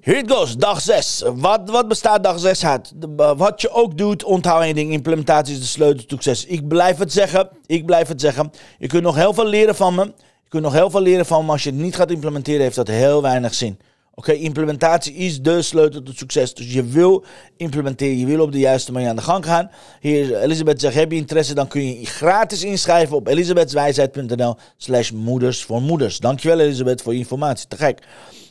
Here 0.00 0.18
it 0.18 0.32
goes, 0.32 0.56
dag 0.56 0.80
6. 0.80 1.22
Wat, 1.34 1.70
wat 1.70 1.88
bestaat 1.88 2.22
dag 2.22 2.38
6 2.38 2.64
uit? 2.64 2.92
Wat 3.16 3.60
je 3.60 3.70
ook 3.70 3.98
doet, 3.98 4.24
onthoud 4.24 4.62
één 4.62 4.74
ding. 4.74 4.92
Implementatie 4.92 5.54
is 5.54 5.60
de 5.60 5.66
sleutel 5.66 6.06
tot 6.06 6.22
succes. 6.22 6.44
Ik 6.44 6.68
blijf 6.68 6.98
het 6.98 7.12
zeggen, 7.12 7.48
ik 7.66 7.86
blijf 7.86 8.08
het 8.08 8.20
zeggen. 8.20 8.50
Je 8.78 8.86
kunt 8.86 9.02
nog 9.02 9.14
heel 9.14 9.34
veel 9.34 9.46
leren 9.46 9.74
van 9.74 9.94
me. 9.94 10.04
Je 10.42 10.48
kunt 10.48 10.62
nog 10.62 10.72
heel 10.72 10.90
veel 10.90 11.00
leren 11.00 11.26
van 11.26 11.44
me. 11.44 11.52
Als 11.52 11.62
je 11.62 11.70
het 11.70 11.78
niet 11.78 11.96
gaat 11.96 12.10
implementeren, 12.10 12.60
heeft 12.60 12.76
dat 12.76 12.88
heel 12.88 13.22
weinig 13.22 13.54
zin. 13.54 13.78
Oké, 14.18 14.32
implementatie 14.32 15.14
is 15.14 15.42
de 15.42 15.62
sleutel 15.62 16.02
tot 16.02 16.18
succes. 16.18 16.54
Dus 16.54 16.72
je 16.72 16.84
wil 16.84 17.24
implementeren, 17.56 18.18
je 18.18 18.26
wil 18.26 18.40
op 18.40 18.52
de 18.52 18.58
juiste 18.58 18.92
manier 18.92 19.08
aan 19.08 19.16
de 19.16 19.22
gang 19.22 19.44
gaan. 19.44 19.70
Hier, 20.00 20.36
Elisabeth 20.36 20.80
zegt, 20.80 20.94
heb 20.94 21.10
je 21.10 21.16
interesse, 21.16 21.54
dan 21.54 21.68
kun 21.68 22.00
je 22.00 22.06
gratis 22.06 22.62
inschrijven 22.62 23.16
op 23.16 23.26
elisabethswijsheid.nl 23.26 24.56
slash 24.76 25.10
moeders 25.10 25.62
voor 25.62 25.82
moeders. 25.82 26.18
Dankjewel 26.18 26.60
Elisabeth 26.60 27.02
voor 27.02 27.12
je 27.12 27.18
informatie, 27.18 27.68
te 27.68 27.76
gek. 27.76 28.02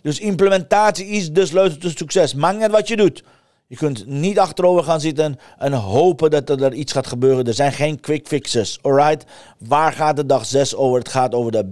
Dus 0.02 0.20
implementatie 0.20 1.06
is 1.06 1.32
de 1.32 1.46
sleutel 1.46 1.78
tot 1.78 1.98
succes. 1.98 2.34
Maakt 2.34 2.60
net 2.60 2.72
wat 2.72 2.88
je 2.88 2.96
doet. 2.96 3.24
Je 3.68 3.76
kunt 3.76 4.06
niet 4.06 4.40
achterover 4.40 4.84
gaan 4.84 5.02
zitten 5.02 5.40
en 5.58 5.74
hopen 5.74 6.32
dat 6.32 6.50
er 6.50 6.74
iets 6.74 6.92
gaat 6.92 7.08
gebeuren. 7.08 7.46
Er 7.46 7.54
zijn 7.54 7.74
geen 7.74 8.00
quick 8.00 8.28
fixes, 8.28 8.80
alright? 8.82 9.26
Waar 9.60 9.94
gaat 9.94 10.16
de 10.16 10.26
dag 10.26 10.46
6 10.46 10.76
over? 10.76 11.00
Het 11.00 11.10
gaat 11.10 11.34
over 11.34 11.52
de 11.52 11.66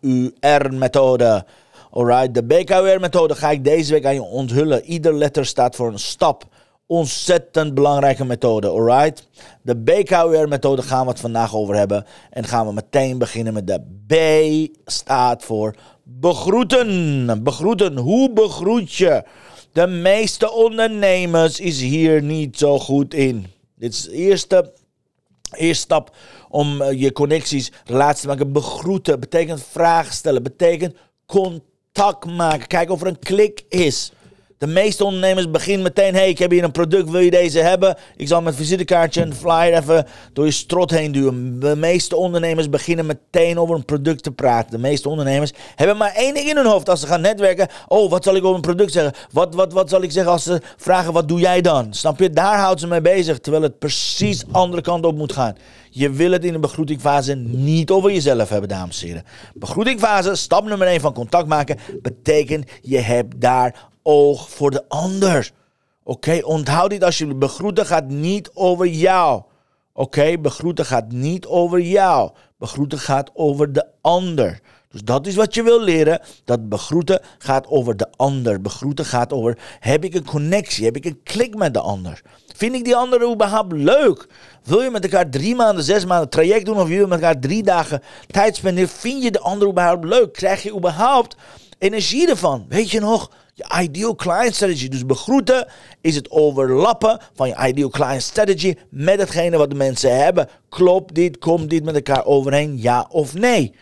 BKUR-methode. 0.00 1.44
Alright, 1.90 2.34
de 2.34 2.44
BKUR-methode 2.44 3.34
ga 3.34 3.50
ik 3.50 3.64
deze 3.64 3.92
week 3.92 4.04
aan 4.04 4.14
je 4.14 4.22
onthullen. 4.22 4.84
Ieder 4.84 5.14
letter 5.14 5.46
staat 5.46 5.76
voor 5.76 5.92
een 5.92 5.98
stap. 5.98 6.44
Ontzettend 6.86 7.74
belangrijke 7.74 8.24
methode, 8.24 8.68
alright? 8.68 9.28
De 9.62 9.76
BKUR-methode 9.76 10.82
gaan 10.82 11.04
we 11.04 11.10
het 11.10 11.20
vandaag 11.20 11.54
over 11.54 11.74
hebben. 11.74 12.04
En 12.30 12.44
gaan 12.44 12.66
we 12.66 12.72
meteen 12.72 13.18
beginnen 13.18 13.52
met 13.52 13.66
de 13.66 13.80
B 14.06 14.14
staat 14.84 15.44
voor 15.44 15.74
begroeten. 16.02 17.42
Begroeten, 17.42 17.96
hoe 17.96 18.32
begroet 18.32 18.94
je? 18.94 19.22
De 19.72 19.86
meeste 19.86 20.52
ondernemers 20.52 21.60
is 21.60 21.80
hier 21.80 22.22
niet 22.22 22.58
zo 22.58 22.78
goed 22.78 23.14
in. 23.14 23.46
Dit 23.76 23.92
is 23.92 24.02
de 24.02 24.12
eerste, 24.12 24.72
eerste 25.50 25.82
stap 25.82 26.16
om 26.48 26.82
eh, 26.82 27.00
je 27.00 27.12
connecties, 27.12 27.72
relaties 27.84 28.20
te 28.20 28.26
maken. 28.26 28.52
Begroeten 28.52 29.20
betekent 29.20 29.62
vragen 29.62 30.12
stellen, 30.12 30.42
betekent 30.42 30.94
contact 31.26 31.66
contact 31.98 32.36
maken. 32.36 32.66
Kijken 32.66 32.94
of 32.94 33.00
er 33.00 33.06
een 33.06 33.18
klik 33.18 33.64
is. 33.68 34.12
De 34.58 34.66
meeste 34.66 35.04
ondernemers 35.04 35.50
beginnen 35.50 35.82
meteen: 35.82 36.14
hey, 36.14 36.28
ik 36.28 36.38
heb 36.38 36.50
hier 36.50 36.64
een 36.64 36.70
product, 36.70 37.10
wil 37.10 37.20
je 37.20 37.30
deze 37.30 37.58
hebben? 37.58 37.96
Ik 38.16 38.28
zal 38.28 38.42
met 38.42 38.54
visitekaartje 38.54 39.20
en 39.20 39.34
flyer 39.34 39.74
even 39.74 40.06
door 40.32 40.44
je 40.44 40.50
strot 40.50 40.90
heen 40.90 41.12
duwen. 41.12 41.60
De 41.60 41.76
meeste 41.76 42.16
ondernemers 42.16 42.68
beginnen 42.68 43.06
meteen 43.06 43.58
over 43.58 43.74
een 43.74 43.84
product 43.84 44.22
te 44.22 44.32
praten. 44.32 44.70
De 44.70 44.78
meeste 44.78 45.08
ondernemers 45.08 45.52
hebben 45.74 45.96
maar 45.96 46.12
één 46.14 46.34
ding 46.34 46.48
in 46.48 46.56
hun 46.56 46.66
hoofd 46.66 46.88
als 46.88 47.00
ze 47.00 47.06
gaan 47.06 47.20
netwerken. 47.20 47.68
Oh, 47.88 48.10
wat 48.10 48.24
zal 48.24 48.34
ik 48.34 48.44
over 48.44 48.54
een 48.54 48.60
product 48.60 48.92
zeggen? 48.92 49.12
Wat, 49.32 49.54
wat, 49.54 49.72
wat 49.72 49.88
zal 49.88 50.02
ik 50.02 50.12
zeggen 50.12 50.32
als 50.32 50.42
ze 50.42 50.60
vragen: 50.76 51.12
wat 51.12 51.28
doe 51.28 51.40
jij 51.40 51.60
dan? 51.60 51.94
Snap 51.94 52.18
je? 52.18 52.30
Daar 52.30 52.58
houdt 52.58 52.80
ze 52.80 52.86
mee 52.86 53.00
bezig, 53.00 53.38
terwijl 53.38 53.62
het 53.62 53.78
precies 53.78 54.44
andere 54.52 54.82
kant 54.82 55.04
op 55.04 55.16
moet 55.16 55.32
gaan. 55.32 55.56
Je 55.90 56.10
wil 56.10 56.30
het 56.30 56.44
in 56.44 56.52
de 56.52 56.58
begroetingfase 56.58 57.34
niet 57.34 57.90
over 57.90 58.12
jezelf 58.12 58.48
hebben, 58.48 58.68
dames 58.68 59.00
en 59.02 59.06
heren. 59.06 59.24
Begroetingfase, 59.54 60.34
stap 60.34 60.64
nummer 60.64 60.86
1 60.86 61.00
van 61.00 61.12
contact 61.12 61.46
maken, 61.46 61.78
betekent 62.02 62.70
je 62.82 62.98
hebt 62.98 63.40
daar 63.40 63.88
oog 64.08 64.50
voor 64.50 64.70
de 64.70 64.84
ander. 64.88 65.50
Oké, 66.04 66.40
onthoud 66.44 66.90
dit 66.90 67.04
alsjeblieft. 67.04 67.40
Begroeten 67.40 67.86
gaat 67.86 68.08
niet 68.08 68.50
over 68.54 68.86
jou. 68.86 69.42
Oké, 69.92 70.38
begroeten 70.38 70.86
gaat 70.86 71.12
niet 71.12 71.46
over 71.46 71.80
jou. 71.80 72.30
Begroeten 72.58 72.98
gaat 72.98 73.30
over 73.34 73.72
de 73.72 73.86
ander. 74.00 74.60
Dus 74.90 75.02
dat 75.04 75.26
is 75.26 75.34
wat 75.34 75.54
je 75.54 75.62
wil 75.62 75.82
leren. 75.82 76.20
Dat 76.44 76.68
begroeten 76.68 77.20
gaat 77.38 77.66
over 77.66 77.96
de 77.96 78.06
ander. 78.16 78.60
Begroeten 78.60 79.04
gaat 79.04 79.32
over, 79.32 79.58
heb 79.80 80.04
ik 80.04 80.14
een 80.14 80.24
connectie? 80.24 80.84
Heb 80.84 80.96
ik 80.96 81.04
een 81.04 81.20
klik 81.22 81.54
met 81.54 81.74
de 81.74 81.80
ander? 81.80 82.22
Vind 82.56 82.74
ik 82.74 82.84
die 82.84 82.96
andere 82.96 83.32
überhaupt 83.32 83.72
leuk? 83.72 84.26
Wil 84.62 84.82
je 84.82 84.90
met 84.90 85.02
elkaar 85.02 85.30
drie 85.30 85.54
maanden, 85.54 85.84
zes 85.84 86.04
maanden 86.04 86.28
traject 86.28 86.66
doen 86.66 86.78
of 86.78 86.88
je 86.88 86.96
wil 86.96 87.06
met 87.06 87.20
elkaar 87.20 87.40
drie 87.40 87.62
dagen 87.62 88.02
tijd 88.26 88.56
spenderen? 88.56 88.88
Vind 88.88 89.22
je 89.22 89.30
de 89.30 89.40
ander 89.40 89.68
überhaupt 89.68 90.04
leuk? 90.04 90.32
Krijg 90.32 90.62
je 90.62 90.74
überhaupt 90.74 91.36
energie 91.78 92.28
ervan? 92.28 92.66
Weet 92.68 92.90
je 92.90 93.00
nog? 93.00 93.30
Je 93.54 93.80
ideal 93.80 94.14
client 94.14 94.54
strategy. 94.54 94.88
Dus 94.88 95.06
begroeten 95.06 95.66
is 96.00 96.14
het 96.14 96.30
overlappen 96.30 97.20
van 97.34 97.48
je 97.48 97.66
ideal 97.66 97.88
client 97.88 98.22
strategy 98.22 98.76
met 98.90 99.18
hetgene 99.18 99.56
wat 99.56 99.70
de 99.70 99.76
mensen 99.76 100.16
hebben. 100.16 100.48
Klopt 100.68 101.14
dit? 101.14 101.38
Komt 101.38 101.70
dit 101.70 101.84
met 101.84 101.94
elkaar 101.94 102.24
overeen? 102.24 102.80
Ja 102.80 103.06
of 103.10 103.34
nee? 103.34 103.74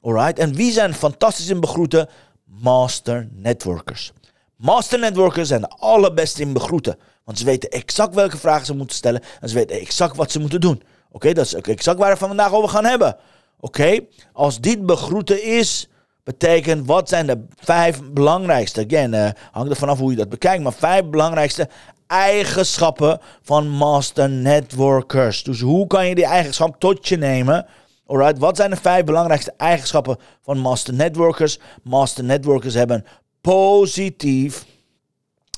Alright? 0.00 0.38
En 0.38 0.54
wie 0.54 0.72
zijn 0.72 0.94
fantastisch 0.94 1.48
in 1.48 1.60
begroeten? 1.60 2.08
Master 2.44 3.28
networkers. 3.32 4.12
Master 4.56 4.98
networkers 4.98 5.48
zijn 5.48 5.60
de 5.60 5.68
allerbeste 5.68 6.42
in 6.42 6.52
begroeten. 6.52 6.98
Want 7.24 7.38
ze 7.38 7.44
weten 7.44 7.70
exact 7.70 8.14
welke 8.14 8.38
vragen 8.38 8.66
ze 8.66 8.74
moeten 8.74 8.96
stellen. 8.96 9.22
En 9.40 9.48
ze 9.48 9.54
weten 9.54 9.80
exact 9.80 10.16
wat 10.16 10.30
ze 10.30 10.40
moeten 10.40 10.60
doen. 10.60 10.82
Oké, 11.10 11.32
dat 11.32 11.44
is 11.44 11.54
exact 11.54 11.98
waar 11.98 12.12
we 12.12 12.18
vandaag 12.18 12.52
over 12.52 12.68
gaan 12.68 12.84
hebben. 12.84 13.16
Oké, 13.60 13.98
als 14.32 14.60
dit 14.60 14.86
begroeten 14.86 15.44
is, 15.44 15.88
betekent 16.24 16.86
wat 16.86 17.08
zijn 17.08 17.26
de 17.26 17.44
vijf 17.56 18.00
belangrijkste. 18.12 18.86
Again, 18.86 19.12
uh, 19.12 19.28
hangt 19.52 19.70
er 19.70 19.76
vanaf 19.76 19.98
hoe 19.98 20.10
je 20.10 20.16
dat 20.16 20.28
bekijkt. 20.28 20.62
Maar 20.62 20.72
vijf 20.72 21.04
belangrijkste 21.04 21.68
eigenschappen 22.06 23.20
van 23.42 23.68
master 23.68 24.30
networkers. 24.30 25.42
Dus 25.42 25.60
hoe 25.60 25.86
kan 25.86 26.06
je 26.06 26.14
die 26.14 26.24
eigenschap 26.24 26.80
tot 26.80 27.08
je 27.08 27.16
nemen? 27.16 27.66
Alright, 28.06 28.38
wat 28.38 28.56
zijn 28.56 28.70
de 28.70 28.76
vijf 28.76 29.04
belangrijkste 29.04 29.54
eigenschappen 29.56 30.18
van 30.42 30.58
master 30.58 30.94
networkers? 30.94 31.58
Master 31.82 32.24
networkers 32.24 32.74
hebben 32.74 33.04
positief, 33.40 34.64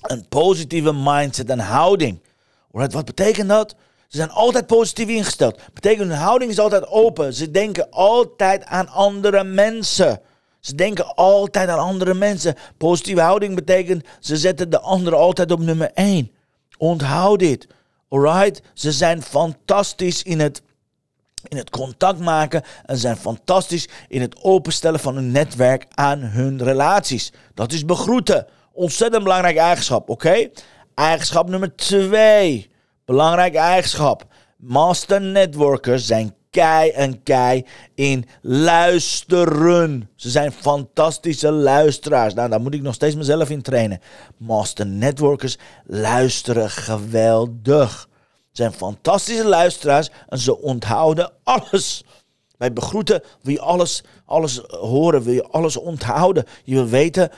een 0.03 0.29
positieve 0.29 0.93
mindset 0.93 1.51
en 1.51 1.59
houding. 1.59 2.21
Alright, 2.73 2.95
wat 2.95 3.05
betekent 3.05 3.49
dat? 3.49 3.75
Ze 4.09 4.17
zijn 4.17 4.31
altijd 4.31 4.67
positief 4.67 5.09
ingesteld. 5.09 5.61
Betekent 5.73 6.09
hun 6.09 6.19
houding 6.19 6.51
is 6.51 6.59
altijd 6.59 6.87
open. 6.87 7.35
Ze 7.35 7.51
denken 7.51 7.91
altijd 7.91 8.65
aan 8.65 8.89
andere 8.89 9.45
mensen. 9.45 10.21
Ze 10.67 10.75
denken 10.75 11.15
altijd 11.15 11.69
aan 11.69 11.79
andere 11.79 12.15
mensen. 12.15 12.55
Positieve 12.77 13.21
houding 13.21 13.55
betekent 13.55 14.05
ze 14.21 14.37
zetten 14.37 14.71
de 14.71 14.81
anderen 14.81 15.19
altijd 15.19 15.51
op 15.51 15.61
nummer 15.61 15.91
1. 15.95 16.31
Onthoud 16.79 17.39
dit. 17.39 17.67
Alright? 18.09 18.63
Ze 18.75 18.93
zijn 18.93 19.23
fantastisch 19.23 20.23
in 20.23 20.41
het, 20.41 20.63
in 21.49 21.57
het 21.57 21.71
contact 21.71 22.19
maken 22.19 22.63
en 22.85 22.97
zijn 22.97 23.17
fantastisch 23.17 23.89
in 24.09 24.21
het 24.21 24.43
openstellen 24.43 25.01
van 25.01 25.15
hun 25.15 25.31
netwerk 25.31 25.87
aan 25.95 26.19
hun 26.19 26.63
relaties. 26.63 27.33
Dat 27.55 27.73
is 27.73 27.85
begroeten. 27.85 28.47
Ontzettend 28.73 29.23
belangrijke 29.23 29.61
eigenschap, 29.61 30.09
oké? 30.09 30.49
Eigenschap 30.95 31.49
nummer 31.49 31.77
2. 31.77 32.71
Belangrijke 33.05 33.59
eigenschap. 33.59 34.25
Master 34.57 35.21
networkers 35.21 36.07
zijn 36.07 36.35
kei 36.57 36.91
en 36.91 37.23
kei 37.23 37.67
in 37.95 38.25
luisteren. 38.43 40.11
Ze 40.15 40.31
zijn 40.31 40.53
fantastische 40.53 41.51
luisteraars. 41.51 42.35
Nou, 42.35 42.49
daar 42.49 42.61
moet 42.61 42.75
ik 42.75 42.83
nog 42.83 42.95
steeds 42.95 43.15
mezelf 43.15 43.51
in 43.51 43.63
trainen. 43.63 44.01
Master 44.37 44.87
networkers 44.87 45.59
luisteren 45.87 46.71
geweldig. 46.71 48.09
Ze 48.33 48.63
zijn 48.63 48.73
fantastische 48.73 49.45
luisteraars 49.45 50.11
en 50.29 50.39
ze 50.39 50.61
onthouden 50.61 51.33
alles. 51.43 52.05
Bij 52.59 52.73
begroeten 52.73 53.23
wil 53.43 53.53
je 53.53 53.61
alles, 53.61 54.03
alles 54.25 54.61
horen, 54.67 55.23
wil 55.23 55.35
je 55.35 55.49
alles 55.49 55.77
onthouden. 55.77 56.45
Je 56.65 56.75
wil 56.75 56.89
weten 56.89 57.31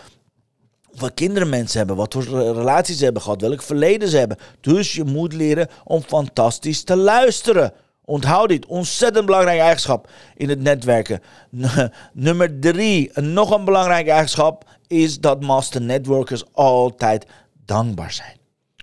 wat 0.94 1.14
kinderen 1.14 1.48
mensen 1.48 1.78
hebben, 1.78 1.96
wat 1.96 2.12
voor 2.12 2.24
relaties 2.54 2.98
ze 2.98 3.04
hebben 3.04 3.22
gehad, 3.22 3.40
welk 3.40 3.62
verleden 3.62 4.08
ze 4.08 4.16
hebben. 4.16 4.36
Dus 4.60 4.92
je 4.92 5.04
moet 5.04 5.32
leren 5.32 5.68
om 5.84 6.02
fantastisch 6.02 6.82
te 6.82 6.96
luisteren. 6.96 7.72
Onthoud 8.08 8.48
dit, 8.48 8.66
ontzettend 8.66 9.26
belangrijke 9.26 9.62
eigenschap 9.62 10.10
in 10.36 10.48
het 10.48 10.60
netwerken. 10.60 11.20
Nummer 12.12 12.60
drie, 12.60 13.20
nog 13.20 13.50
een 13.50 13.64
belangrijke 13.64 14.10
eigenschap 14.10 14.64
is 14.86 15.20
dat 15.20 15.42
master 15.42 15.80
networkers 15.80 16.44
altijd 16.52 17.26
dankbaar 17.64 18.12
zijn. 18.12 18.36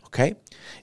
Oké? 0.05 0.34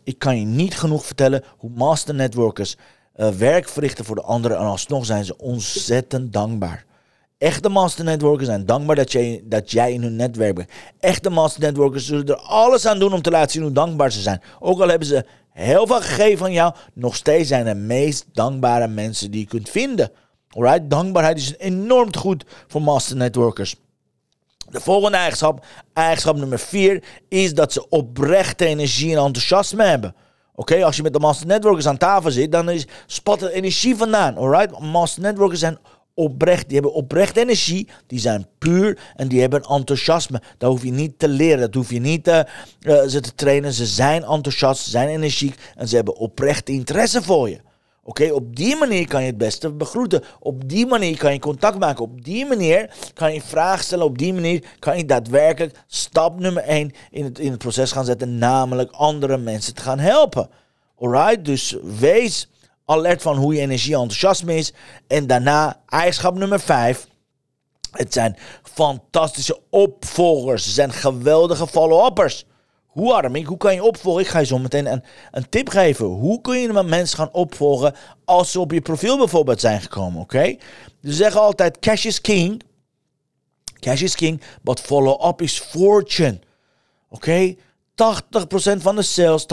Ik 0.04 0.18
kan 0.18 0.38
je 0.38 0.44
niet 0.44 0.78
genoeg 0.78 1.06
vertellen 1.06 1.44
hoe 1.56 1.70
master 1.70 2.14
networkers 2.14 2.76
uh, 3.16 3.28
werk 3.28 3.68
verrichten 3.68 4.04
voor 4.04 4.14
de 4.14 4.22
anderen 4.22 4.56
en 4.58 4.64
alsnog 4.64 5.04
zijn 5.04 5.24
ze 5.24 5.38
ontzettend 5.38 6.32
dankbaar. 6.32 6.84
Echte 7.42 7.68
master 7.68 8.04
networkers 8.04 8.48
zijn 8.48 8.66
dankbaar 8.66 8.96
dat 8.96 9.12
jij, 9.12 9.42
dat 9.44 9.70
jij 9.70 9.92
in 9.92 10.02
hun 10.02 10.16
netwerk 10.16 10.54
bent. 10.54 10.70
Echte 11.00 11.30
master 11.30 11.60
networkers 11.60 12.06
zullen 12.06 12.26
er 12.26 12.36
alles 12.36 12.86
aan 12.86 12.98
doen 12.98 13.12
om 13.12 13.22
te 13.22 13.30
laten 13.30 13.50
zien 13.50 13.62
hoe 13.62 13.72
dankbaar 13.72 14.12
ze 14.12 14.20
zijn. 14.20 14.42
Ook 14.58 14.80
al 14.80 14.88
hebben 14.88 15.08
ze 15.08 15.24
heel 15.50 15.86
veel 15.86 16.00
gegeven 16.00 16.38
van 16.38 16.52
jou, 16.52 16.74
nog 16.92 17.16
steeds 17.16 17.48
zijn 17.48 17.64
de 17.64 17.74
meest 17.74 18.26
dankbare 18.32 18.88
mensen 18.88 19.30
die 19.30 19.40
je 19.40 19.46
kunt 19.46 19.68
vinden. 19.68 20.10
Alright, 20.48 20.90
dankbaarheid 20.90 21.38
is 21.38 21.54
enorm 21.58 22.16
goed 22.16 22.44
voor 22.66 22.82
master 22.82 23.16
networkers. 23.16 23.76
De 24.70 24.80
volgende 24.80 25.16
eigenschap, 25.16 25.64
eigenschap 25.92 26.36
nummer 26.36 26.58
4, 26.58 27.04
is 27.28 27.54
dat 27.54 27.72
ze 27.72 27.88
oprechte 27.88 28.66
energie 28.66 29.16
en 29.16 29.24
enthousiasme 29.24 29.84
hebben. 29.84 30.14
Oké, 30.54 30.84
als 30.84 30.96
je 30.96 31.02
met 31.02 31.12
de 31.12 31.18
master 31.18 31.46
networkers 31.46 31.86
aan 31.86 31.96
tafel 31.96 32.30
zit, 32.30 32.52
dan 32.52 32.70
is, 32.70 32.86
spat 33.06 33.42
er 33.42 33.50
energie 33.50 33.96
vandaan. 33.96 34.36
Alright, 34.36 34.78
master 34.78 35.22
networkers 35.22 35.60
zijn 35.60 35.78
oprecht, 36.14 36.64
die 36.64 36.74
hebben 36.74 36.94
oprecht 36.94 37.36
energie, 37.36 37.88
die 38.06 38.18
zijn 38.18 38.46
puur 38.58 38.98
en 39.16 39.28
die 39.28 39.40
hebben 39.40 39.62
enthousiasme. 39.62 40.42
Dat 40.58 40.70
hoef 40.70 40.82
je 40.82 40.92
niet 40.92 41.18
te 41.18 41.28
leren, 41.28 41.60
dat 41.60 41.74
hoef 41.74 41.90
je 41.90 42.00
niet 42.00 42.28
uh, 42.28 42.42
ze 43.06 43.20
te 43.20 43.34
trainen. 43.34 43.72
Ze 43.72 43.86
zijn 43.86 44.22
enthousiast, 44.22 44.82
ze 44.82 44.90
zijn 44.90 45.08
energiek 45.08 45.58
en 45.76 45.88
ze 45.88 45.96
hebben 45.96 46.16
oprecht 46.16 46.68
interesse 46.68 47.22
voor 47.22 47.48
je. 47.48 47.60
Oké, 48.04 48.32
op 48.32 48.56
die 48.56 48.76
manier 48.76 49.06
kan 49.08 49.20
je 49.20 49.26
het 49.26 49.38
beste 49.38 49.72
begroeten. 49.72 50.22
Op 50.40 50.68
die 50.68 50.86
manier 50.86 51.16
kan 51.16 51.32
je 51.32 51.38
contact 51.38 51.78
maken. 51.78 52.04
Op 52.04 52.24
die 52.24 52.46
manier 52.46 52.94
kan 53.14 53.34
je 53.34 53.40
vragen 53.40 53.84
stellen. 53.84 54.04
Op 54.04 54.18
die 54.18 54.34
manier 54.34 54.64
kan 54.78 54.96
je 54.96 55.04
daadwerkelijk 55.04 55.78
stap 55.86 56.40
nummer 56.40 56.62
1 56.62 56.90
in 57.10 57.24
het, 57.24 57.38
in 57.38 57.50
het 57.50 57.58
proces 57.58 57.92
gaan 57.92 58.04
zetten. 58.04 58.38
Namelijk 58.38 58.90
andere 58.90 59.36
mensen 59.38 59.74
te 59.74 59.82
gaan 59.82 59.98
helpen. 59.98 60.48
Alright, 60.98 61.44
dus 61.44 61.76
wees 61.98 62.48
alert 62.84 63.22
van 63.22 63.36
hoe 63.36 63.54
je 63.54 63.60
energie 63.60 63.94
en 63.94 64.00
enthousiasme 64.00 64.54
is. 64.56 64.72
En 65.06 65.26
daarna 65.26 65.80
eigenschap 65.88 66.34
nummer 66.34 66.60
5. 66.60 67.06
Het 67.90 68.12
zijn 68.12 68.36
fantastische 68.62 69.60
opvolgers. 69.70 70.64
Ze 70.64 70.70
zijn 70.70 70.92
geweldige 70.92 71.66
follow-uppers. 71.66 72.44
Hoe 72.86 73.12
Arming, 73.12 73.46
hoe 73.46 73.56
kan 73.56 73.74
je 73.74 73.82
opvolgen? 73.82 74.22
Ik 74.22 74.28
ga 74.28 74.38
je 74.38 74.46
zo 74.46 74.58
meteen 74.58 74.86
een, 74.86 75.02
een 75.30 75.48
tip 75.48 75.68
geven. 75.68 76.06
Hoe 76.06 76.40
kun 76.40 76.58
je 76.58 76.82
mensen 76.82 77.18
gaan 77.18 77.32
opvolgen 77.32 77.94
als 78.24 78.50
ze 78.50 78.60
op 78.60 78.72
je 78.72 78.80
profiel 78.80 79.18
bijvoorbeeld 79.18 79.60
zijn 79.60 79.80
gekomen, 79.80 80.20
oké? 80.20 80.56
Ze 81.02 81.12
zeggen 81.12 81.40
altijd, 81.40 81.78
cash 81.78 82.04
is 82.04 82.20
king. 82.20 82.62
Cash 83.78 84.02
is 84.02 84.14
king, 84.14 84.40
but 84.62 84.80
follow-up 84.80 85.42
is 85.42 85.58
fortune. 85.58 86.40
Oké? 87.10 87.54
80% 88.02 88.04
van 88.76 88.96
de 88.96 89.02
sales, 89.02 89.42
80% 89.42 89.46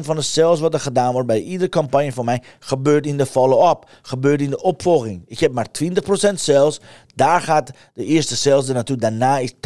van 0.00 0.16
de 0.16 0.22
sales 0.22 0.60
wat 0.60 0.74
er 0.74 0.80
gedaan 0.80 1.12
wordt 1.12 1.26
bij 1.26 1.42
iedere 1.42 1.70
campagne 1.70 2.12
van 2.12 2.24
mij, 2.24 2.42
gebeurt 2.58 3.06
in 3.06 3.16
de 3.16 3.26
follow-up, 3.26 3.88
gebeurt 4.02 4.40
in 4.40 4.50
de 4.50 4.62
opvolging. 4.62 5.22
Ik 5.26 5.38
heb 5.38 5.52
maar 5.52 5.66
20% 5.82 6.34
sales, 6.34 6.80
daar 7.14 7.40
gaat 7.40 7.70
de 7.94 8.04
eerste 8.04 8.36
sales 8.36 8.68
er 8.68 8.74
naartoe. 8.74 8.96
Daarna 8.96 9.38
is 9.38 9.52
80% 9.52 9.58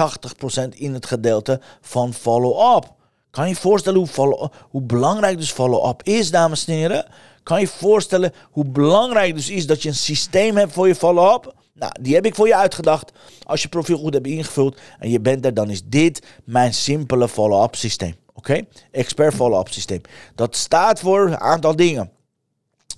in 0.71 0.95
het 0.95 1.07
gedeelte 1.07 1.61
van 1.81 2.15
follow-up. 2.15 2.93
Kan 3.31 3.45
je 3.45 3.51
je 3.51 3.61
voorstellen 3.61 3.99
hoe, 3.99 4.51
hoe 4.71 4.83
belangrijk 4.83 5.39
dus 5.39 5.53
follow-up 5.53 6.03
is, 6.03 6.31
dames 6.31 6.67
en 6.67 6.75
heren? 6.75 7.07
Kan 7.43 7.61
je 7.61 7.67
je 7.67 7.73
voorstellen 7.73 8.33
hoe 8.51 8.65
belangrijk 8.65 9.35
dus 9.35 9.51
is 9.51 9.67
dat 9.67 9.83
je 9.83 9.89
een 9.89 9.95
systeem 9.95 10.57
hebt 10.57 10.73
voor 10.73 10.89
je 10.89 10.95
follow-up? 10.95 11.55
Nou, 11.75 11.93
die 12.01 12.15
heb 12.15 12.27
ik 12.27 12.35
voor 12.35 12.47
je 12.47 12.57
uitgedacht. 12.57 13.13
Als 13.43 13.63
je 13.63 13.69
profiel 13.69 13.99
goed 13.99 14.15
hebt 14.15 14.27
ingevuld 14.27 14.81
en 14.99 15.11
je 15.11 15.21
bent 15.21 15.45
er, 15.45 15.55
dan 15.55 15.71
is 15.71 15.83
dit 15.85 16.27
mijn 16.45 16.75
simpele 16.75 17.29
follow-up 17.29 17.75
systeem. 17.75 18.21
Oké? 18.35 18.61
Expert 18.91 19.35
follow-up 19.35 19.69
systeem. 19.69 20.01
Dat 20.35 20.57
staat 20.57 21.01
voor 21.01 21.27
een 21.27 21.41
aantal 21.41 21.77
dingen. 21.77 22.11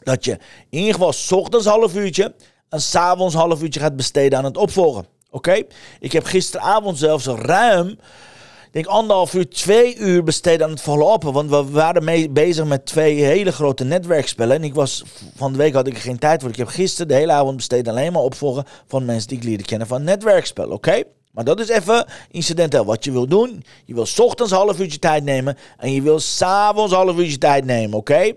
Dat 0.02 0.24
je 0.24 0.32
in 0.70 0.78
ieder 0.78 0.94
geval 0.94 1.12
s 1.12 1.32
ochtends 1.32 1.66
half 1.66 1.94
uurtje 1.94 2.34
en 2.68 2.80
s'avonds 2.80 3.34
half 3.34 3.62
uurtje 3.62 3.80
gaat 3.80 3.96
besteden 3.96 4.38
aan 4.38 4.44
het 4.44 4.56
opvolgen. 4.56 5.06
Oké? 5.30 5.62
Ik 6.00 6.12
heb 6.12 6.24
gisteravond 6.24 6.98
zelfs 6.98 7.26
ruim 7.26 7.98
denk 8.74 8.86
anderhalf 8.86 9.34
uur, 9.34 9.48
twee 9.48 9.96
uur 9.96 10.24
besteden 10.24 10.66
aan 10.66 10.72
het 10.72 10.80
follow-up. 10.80 11.22
Want 11.22 11.50
we 11.50 11.64
waren 11.70 12.04
mee 12.04 12.30
bezig 12.30 12.64
met 12.64 12.86
twee 12.86 13.24
hele 13.24 13.52
grote 13.52 13.84
netwerkspellen. 13.84 14.56
En 14.56 14.64
ik 14.64 14.74
was, 14.74 15.02
van 15.36 15.52
de 15.52 15.58
week 15.58 15.74
had 15.74 15.86
ik 15.86 15.94
er 15.94 16.00
geen 16.00 16.18
tijd 16.18 16.40
voor. 16.40 16.50
Ik 16.50 16.56
heb 16.56 16.68
gisteren 16.68 17.08
de 17.08 17.14
hele 17.14 17.32
avond 17.32 17.56
besteed 17.56 17.88
alleen 17.88 18.12
maar 18.12 18.22
opvolgen 18.22 18.64
van 18.86 19.04
mensen 19.04 19.28
die 19.28 19.38
ik 19.38 19.44
leerde 19.44 19.64
kennen 19.64 19.86
van 19.86 20.04
netwerkspel. 20.04 20.70
Oké? 20.70 21.02
Maar 21.34 21.44
dat 21.44 21.60
is 21.60 21.68
even 21.68 22.06
incidenteel. 22.30 22.84
Wat 22.84 23.04
je 23.04 23.12
wil 23.12 23.26
doen, 23.26 23.64
je 23.84 23.94
wil 23.94 24.06
ochtends 24.16 24.52
half 24.52 24.80
uurtje 24.80 24.98
tijd 24.98 25.24
nemen 25.24 25.56
en 25.78 25.92
je 25.92 26.02
wil 26.02 26.18
s'avonds 26.18 26.92
een 26.92 26.98
half 26.98 27.16
uurtje 27.16 27.38
tijd 27.38 27.64
nemen, 27.64 27.98
oké? 27.98 28.32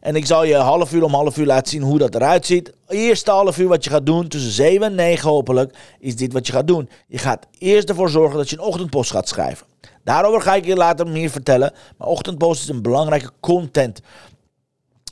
En 0.00 0.16
ik 0.16 0.26
zal 0.26 0.44
je 0.44 0.54
half 0.54 0.92
uur 0.92 1.02
om 1.02 1.14
half 1.14 1.36
uur 1.36 1.46
laten 1.46 1.70
zien 1.70 1.82
hoe 1.82 1.98
dat 1.98 2.14
eruit 2.14 2.46
ziet. 2.46 2.72
Eerste 2.88 3.30
half 3.30 3.58
uur 3.58 3.68
wat 3.68 3.84
je 3.84 3.90
gaat 3.90 4.06
doen, 4.06 4.28
tussen 4.28 4.50
7 4.50 4.86
en 4.86 4.94
9 4.94 5.30
hopelijk, 5.30 5.76
is 5.98 6.16
dit 6.16 6.32
wat 6.32 6.46
je 6.46 6.52
gaat 6.52 6.66
doen. 6.66 6.88
Je 7.06 7.18
gaat 7.18 7.46
eerst 7.58 7.88
ervoor 7.88 8.10
zorgen 8.10 8.36
dat 8.36 8.50
je 8.50 8.56
een 8.56 8.62
ochtendpost 8.62 9.10
gaat 9.10 9.28
schrijven. 9.28 9.66
Daarover 10.04 10.40
ga 10.40 10.54
ik 10.54 10.64
je 10.64 10.76
later 10.76 11.06
meer 11.08 11.30
vertellen. 11.30 11.72
Maar 11.98 12.08
ochtendpost 12.08 12.62
is 12.62 12.68
een 12.68 12.82
belangrijke 12.82 13.30
content 13.40 14.00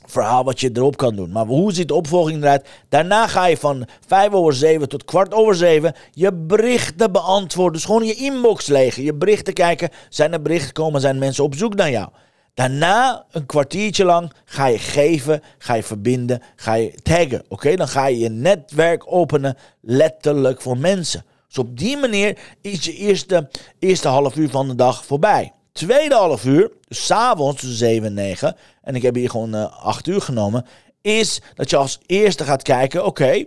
verhaal 0.05 0.43
wat 0.43 0.59
je 0.59 0.69
erop 0.73 0.97
kan 0.97 1.15
doen. 1.15 1.31
Maar 1.31 1.45
hoe 1.45 1.73
ziet 1.73 1.87
de 1.87 1.93
opvolging 1.93 2.41
eruit? 2.41 2.67
Daarna 2.89 3.27
ga 3.27 3.45
je 3.45 3.57
van 3.57 3.87
5 4.07 4.31
over 4.31 4.53
7 4.53 4.89
tot 4.89 5.05
kwart 5.05 5.33
over 5.33 5.55
7 5.55 5.95
je 6.11 6.33
berichten 6.33 7.11
beantwoorden. 7.11 7.73
Dus 7.73 7.85
gewoon 7.85 8.05
je 8.05 8.15
inbox 8.15 8.67
legen. 8.67 9.03
Je 9.03 9.13
berichten 9.13 9.53
kijken. 9.53 9.89
Zijn 10.09 10.33
er 10.33 10.41
berichten 10.41 10.67
gekomen? 10.67 11.01
Zijn 11.01 11.17
mensen 11.17 11.43
op 11.43 11.55
zoek 11.55 11.75
naar 11.75 11.91
jou? 11.91 12.09
Daarna, 12.53 13.25
een 13.31 13.45
kwartiertje 13.45 14.05
lang, 14.05 14.31
ga 14.45 14.65
je 14.65 14.77
geven, 14.77 15.41
ga 15.57 15.73
je 15.73 15.83
verbinden, 15.83 16.41
ga 16.55 16.73
je 16.73 16.93
taggen. 17.03 17.43
Oké, 17.47 17.75
dan 17.75 17.87
ga 17.87 18.05
je 18.05 18.19
je 18.19 18.29
netwerk 18.29 19.03
openen, 19.13 19.57
letterlijk 19.81 20.61
voor 20.61 20.77
mensen. 20.77 21.25
Dus 21.47 21.57
op 21.57 21.77
die 21.77 21.97
manier 21.97 22.37
is 22.61 22.85
je 22.85 22.95
eerste, 22.95 23.49
eerste 23.79 24.07
half 24.07 24.35
uur 24.35 24.49
van 24.49 24.67
de 24.67 24.75
dag 24.75 25.05
voorbij. 25.05 25.51
Tweede 25.75 26.15
half 26.15 26.45
uur, 26.45 26.71
dus 26.87 27.05
s'avonds 27.05 27.59
tussen 27.59 27.77
7 27.77 28.07
en 28.07 28.13
9, 28.13 28.55
en 28.81 28.95
ik 28.95 29.01
heb 29.01 29.15
hier 29.15 29.29
gewoon 29.29 29.55
uh, 29.55 29.61
eh, 29.61 29.85
8 29.85 30.07
uur 30.07 30.21
genomen, 30.21 30.65
is 31.01 31.41
dat 31.55 31.69
je 31.69 31.75
als 31.75 31.99
eerste 32.05 32.43
gaat 32.43 32.61
kijken, 32.61 33.05
oké, 33.05 33.45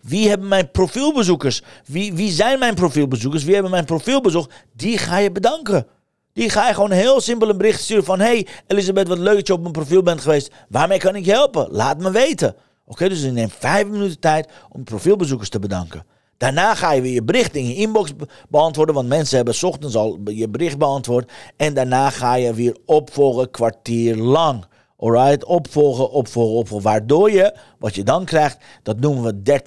wie 0.00 0.28
hebben 0.28 0.48
mijn 0.48 0.70
profielbezoekers? 0.70 1.62
Wie, 1.84 2.14
wie 2.14 2.30
zijn 2.30 2.58
mijn 2.58 2.74
profielbezoekers? 2.74 3.44
Wie 3.44 3.52
hebben 3.52 3.70
mijn 3.70 3.84
profiel 3.84 4.20
bezocht? 4.20 4.52
Die 4.76 4.98
ga 4.98 5.18
je 5.18 5.32
bedanken. 5.32 5.86
Die 6.32 6.50
ga 6.50 6.68
je 6.68 6.74
gewoon 6.74 6.90
heel 6.90 7.20
simpel 7.20 7.48
een 7.48 7.58
bericht 7.58 7.80
sturen 7.80 8.04
van... 8.04 8.20
Hey 8.20 8.46
Elisabeth, 8.66 9.08
wat 9.08 9.18
leuk 9.18 9.36
dat 9.36 9.46
je 9.46 9.52
op 9.52 9.60
mijn 9.60 9.72
profiel 9.72 10.02
bent 10.02 10.20
geweest. 10.20 10.52
Waarmee 10.68 10.98
kan 10.98 11.16
ik 11.16 11.24
je 11.24 11.32
helpen? 11.32 11.68
Laat 11.70 11.98
me 11.98 12.10
weten. 12.10 12.56
Oké, 12.84 13.08
dus 13.08 13.22
je 13.22 13.30
neemt 13.30 13.54
vijf 13.58 13.86
minuten 13.86 14.20
tijd 14.20 14.48
om 14.68 14.84
profielbezoekers 14.84 15.48
te 15.48 15.58
bedanken. 15.58 16.04
Daarna 16.42 16.74
ga 16.74 16.92
je 16.92 17.00
weer 17.00 17.12
je 17.12 17.22
bericht 17.22 17.54
in 17.54 17.66
je 17.66 17.74
inbox 17.74 18.12
beantwoorden. 18.48 18.94
Want 18.94 19.08
mensen 19.08 19.36
hebben 19.36 19.54
ochtends 19.62 19.96
al 19.96 20.18
je 20.24 20.48
bericht 20.48 20.78
beantwoord. 20.78 21.32
En 21.56 21.74
daarna 21.74 22.10
ga 22.10 22.34
je 22.34 22.54
weer 22.54 22.76
opvolgen 22.86 23.50
kwartier 23.50 24.16
lang. 24.16 24.64
Alright, 24.98 25.44
opvolgen, 25.44 26.10
opvolgen, 26.10 26.56
opvolgen. 26.56 26.90
Waardoor 26.90 27.30
je, 27.30 27.54
wat 27.78 27.94
je 27.94 28.02
dan 28.02 28.24
krijgt, 28.24 28.58
dat 28.82 29.00
noemen 29.00 29.42
we 29.42 29.60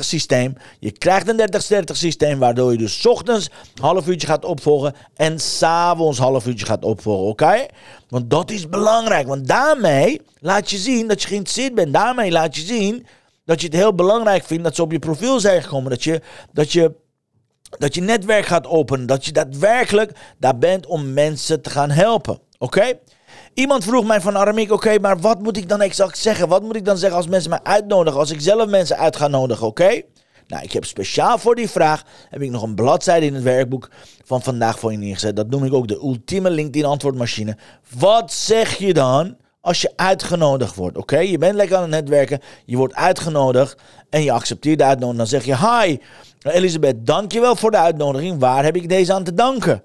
systeem. 0.00 0.54
Je 0.78 0.92
krijgt 0.92 1.28
een 1.28 1.40
30-30 1.90 1.92
systeem, 1.92 2.38
waardoor 2.38 2.72
je 2.72 2.78
dus 2.78 3.06
ochtends 3.06 3.50
half 3.80 4.08
uurtje 4.08 4.26
gaat 4.26 4.44
opvolgen 4.44 4.94
en 5.14 5.38
s'avonds 5.38 6.18
half 6.18 6.46
uurtje 6.46 6.66
gaat 6.66 6.84
opvolgen, 6.84 7.28
oké? 7.28 7.66
Want 8.08 8.30
dat 8.30 8.50
is 8.50 8.68
belangrijk, 8.68 9.26
want 9.26 9.48
daarmee 9.48 10.20
laat 10.40 10.70
je 10.70 10.76
zien 10.76 11.08
dat 11.08 11.22
je 11.22 11.28
geïnteresseerd 11.28 11.74
bent. 11.74 11.92
Daarmee 11.92 12.30
laat 12.30 12.56
je 12.56 12.62
zien 12.62 13.06
dat 13.44 13.60
je 13.60 13.66
het 13.66 13.76
heel 13.76 13.94
belangrijk 13.94 14.44
vindt 14.44 14.64
dat 14.64 14.74
ze 14.74 14.82
op 14.82 14.92
je 14.92 14.98
profiel 14.98 15.40
zijn 15.40 15.62
gekomen. 15.62 15.90
Dat 15.90 16.04
je, 16.04 16.20
dat 16.52 16.72
je, 16.72 16.94
dat 17.78 17.94
je 17.94 18.00
netwerk 18.00 18.46
gaat 18.46 18.66
openen. 18.66 19.06
Dat 19.06 19.24
je 19.24 19.32
daadwerkelijk 19.32 20.12
daar 20.38 20.58
bent 20.58 20.86
om 20.86 21.12
mensen 21.12 21.62
te 21.62 21.70
gaan 21.70 21.90
helpen. 21.90 22.38
Oké? 22.58 22.92
Iemand 23.54 23.84
vroeg 23.84 24.04
mij 24.04 24.20
van 24.20 24.36
Aramik, 24.36 24.72
oké, 24.72 24.98
maar 24.98 25.18
wat 25.18 25.42
moet 25.42 25.56
ik 25.56 25.68
dan 25.68 25.80
exact 25.80 26.18
zeggen? 26.18 26.48
Wat 26.48 26.62
moet 26.62 26.76
ik 26.76 26.84
dan 26.84 26.98
zeggen 26.98 27.18
als 27.18 27.26
mensen 27.26 27.50
mij 27.50 27.60
uitnodigen? 27.62 28.20
Als 28.20 28.30
ik 28.30 28.40
zelf 28.40 28.68
mensen 28.68 28.96
uit 28.96 29.16
ga 29.16 29.28
nodigen, 29.28 29.66
oké? 29.66 30.02
Nou, 30.46 30.62
ik 30.64 30.72
heb 30.72 30.84
speciaal 30.84 31.38
voor 31.38 31.54
die 31.54 31.70
vraag 31.70 32.04
heb 32.30 32.42
ik 32.42 32.50
nog 32.50 32.62
een 32.62 32.74
bladzijde 32.74 33.26
in 33.26 33.34
het 33.34 33.42
werkboek 33.42 33.90
van 34.24 34.42
vandaag 34.42 34.78
voor 34.78 34.92
je 34.92 34.98
neergezet. 34.98 35.36
Dat 35.36 35.50
noem 35.50 35.64
ik 35.64 35.72
ook 35.72 35.88
de 35.88 35.94
ultieme 35.94 36.50
LinkedIn 36.50 36.84
antwoordmachine. 36.84 37.56
Wat 37.98 38.32
zeg 38.32 38.78
je 38.78 38.92
dan 38.92 39.36
als 39.62 39.80
je 39.80 39.92
uitgenodigd 39.96 40.74
wordt. 40.74 40.96
Oké, 40.96 41.18
je 41.18 41.38
bent 41.38 41.54
lekker 41.54 41.76
aan 41.76 41.82
het 41.82 41.90
netwerken, 41.90 42.40
je 42.64 42.76
wordt 42.76 42.94
uitgenodigd 42.94 43.80
en 44.10 44.22
je 44.22 44.32
accepteert 44.32 44.78
de 44.78 44.84
uitnodiging. 44.84 45.28
Dan 45.28 45.40
zeg 45.40 45.44
je: 45.44 45.56
Hi, 45.56 45.98
Elisabeth, 46.42 47.06
dankjewel 47.06 47.56
voor 47.56 47.70
de 47.70 47.76
uitnodiging. 47.76 48.40
Waar 48.40 48.64
heb 48.64 48.76
ik 48.76 48.88
deze 48.88 49.12
aan 49.12 49.24
te 49.24 49.34
danken? 49.34 49.82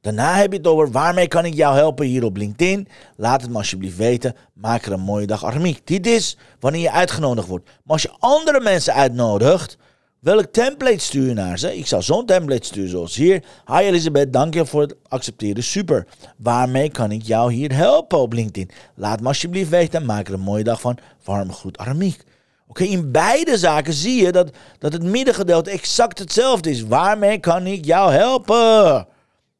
Daarna 0.00 0.34
heb 0.34 0.52
je 0.52 0.58
het 0.58 0.66
over 0.66 0.90
waarmee 0.90 1.28
kan 1.28 1.44
ik 1.44 1.54
jou 1.54 1.76
helpen 1.76 2.06
hier 2.06 2.24
op 2.24 2.36
LinkedIn. 2.36 2.88
Laat 3.16 3.40
het 3.40 3.50
me 3.50 3.56
alsjeblieft 3.56 3.96
weten. 3.96 4.34
Maak 4.52 4.86
er 4.86 4.92
een 4.92 5.00
mooie 5.00 5.26
dag 5.26 5.44
armiek. 5.44 5.86
Dit 5.86 6.06
is 6.06 6.36
wanneer 6.60 6.80
je 6.80 6.92
uitgenodigd 6.92 7.48
wordt. 7.48 7.64
Maar 7.64 7.74
als 7.84 8.02
je 8.02 8.16
andere 8.18 8.60
mensen 8.60 8.94
uitnodigt, 8.94 9.76
Welk 10.18 10.46
template 10.46 10.98
stuur 10.98 11.26
je 11.28 11.34
naar 11.34 11.58
ze? 11.58 11.76
Ik 11.76 11.86
zou 11.86 12.02
zo'n 12.02 12.26
template 12.26 12.66
sturen 12.66 12.90
zoals 12.90 13.16
hier. 13.16 13.44
Hi 13.66 13.78
Elisabeth, 13.78 14.32
dank 14.32 14.54
je 14.54 14.66
voor 14.66 14.80
het 14.80 14.94
accepteren. 15.08 15.62
Super. 15.62 16.06
Waarmee 16.36 16.90
kan 16.90 17.12
ik 17.12 17.22
jou 17.22 17.52
hier 17.52 17.74
helpen 17.74 18.18
op 18.18 18.32
LinkedIn? 18.32 18.70
Laat 18.94 19.20
me 19.20 19.26
alsjeblieft 19.26 19.70
weten. 19.70 20.04
Maak 20.04 20.28
er 20.28 20.34
een 20.34 20.40
mooie 20.40 20.64
dag 20.64 20.80
van. 20.80 20.98
Warm 21.24 21.52
groet 21.52 21.78
Aramiek. 21.78 22.22
Oké, 22.66 22.84
in 22.84 23.12
beide 23.12 23.58
zaken 23.58 23.92
zie 23.92 24.24
je 24.24 24.32
dat, 24.32 24.50
dat 24.78 24.92
het 24.92 25.02
middengedeelte 25.02 25.70
exact 25.70 26.18
hetzelfde 26.18 26.70
is. 26.70 26.82
Waarmee 26.82 27.38
kan 27.38 27.66
ik 27.66 27.84
jou 27.84 28.12
helpen? 28.12 29.06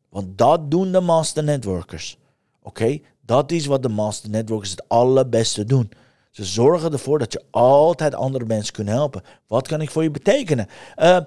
Want 0.08 0.38
dat 0.38 0.70
doen 0.70 0.92
de 0.92 1.00
master 1.00 1.44
networkers. 1.44 2.18
Oké, 2.62 2.98
dat 3.26 3.52
is 3.52 3.66
wat 3.66 3.82
de 3.82 3.88
master 3.88 4.30
networkers 4.30 4.70
het 4.70 4.88
allerbeste 4.88 5.64
doen. 5.64 5.90
Ze 6.30 6.44
zorgen 6.44 6.92
ervoor 6.92 7.18
dat 7.18 7.32
je 7.32 7.42
altijd 7.50 8.14
andere 8.14 8.44
mensen 8.44 8.72
kunt 8.74 8.88
helpen. 8.88 9.22
Wat 9.46 9.68
kan 9.68 9.80
ik 9.80 9.90
voor 9.90 10.02
je 10.02 10.10
betekenen? 10.10 10.66
Uh, 10.96 11.18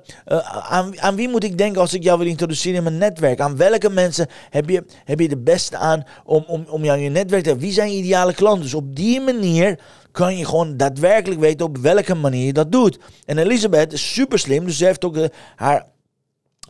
aan, 0.70 1.02
aan, 1.02 1.16
wie 1.16 1.30
moet 1.30 1.44
ik 1.44 1.58
denken 1.58 1.82
als 1.82 1.94
ik 1.94 2.04
jou 2.04 2.18
wil 2.18 2.28
introduceren 2.28 2.78
in 2.78 2.84
mijn 2.84 2.98
netwerk? 2.98 3.40
Aan 3.40 3.58
welke 3.58 3.90
mensen 3.90 4.28
heb 4.50 4.70
je, 4.70 4.84
heb 5.06 5.20
je 5.20 5.30
de 5.30 5.38
beste 5.38 5.78
aan 5.78 6.04
om, 6.26 6.44
om, 6.48 6.66
om 6.70 6.84
jou 6.84 6.98
in 6.98 7.04
je 7.04 7.10
netwerk 7.10 7.44
te 7.44 7.50
hebben? 7.50 7.68
Wie 7.68 7.76
zijn 7.76 7.92
je 7.92 7.98
ideale 7.98 8.34
klanten? 8.34 8.62
Dus 8.62 8.74
op 8.74 8.96
die 8.96 9.22
manier 9.22 9.80
kan 10.12 10.38
je 10.38 10.46
gewoon 10.46 10.78
daadwerkelijk 10.78 11.40
weten 11.40 11.66
op 11.66 11.78
welke 11.78 12.16
manier 12.16 12.46
je 12.46 12.54
dat 12.54 12.72
doet. 12.72 13.00
En 13.26 13.38
Elisabeth 13.38 13.94
is 13.94 14.14
super 14.14 14.40
slim, 14.40 14.66
dus 14.66 14.78
ze 14.78 14.86
heeft 14.86 15.06
ook 15.06 15.18
haar 15.56 15.91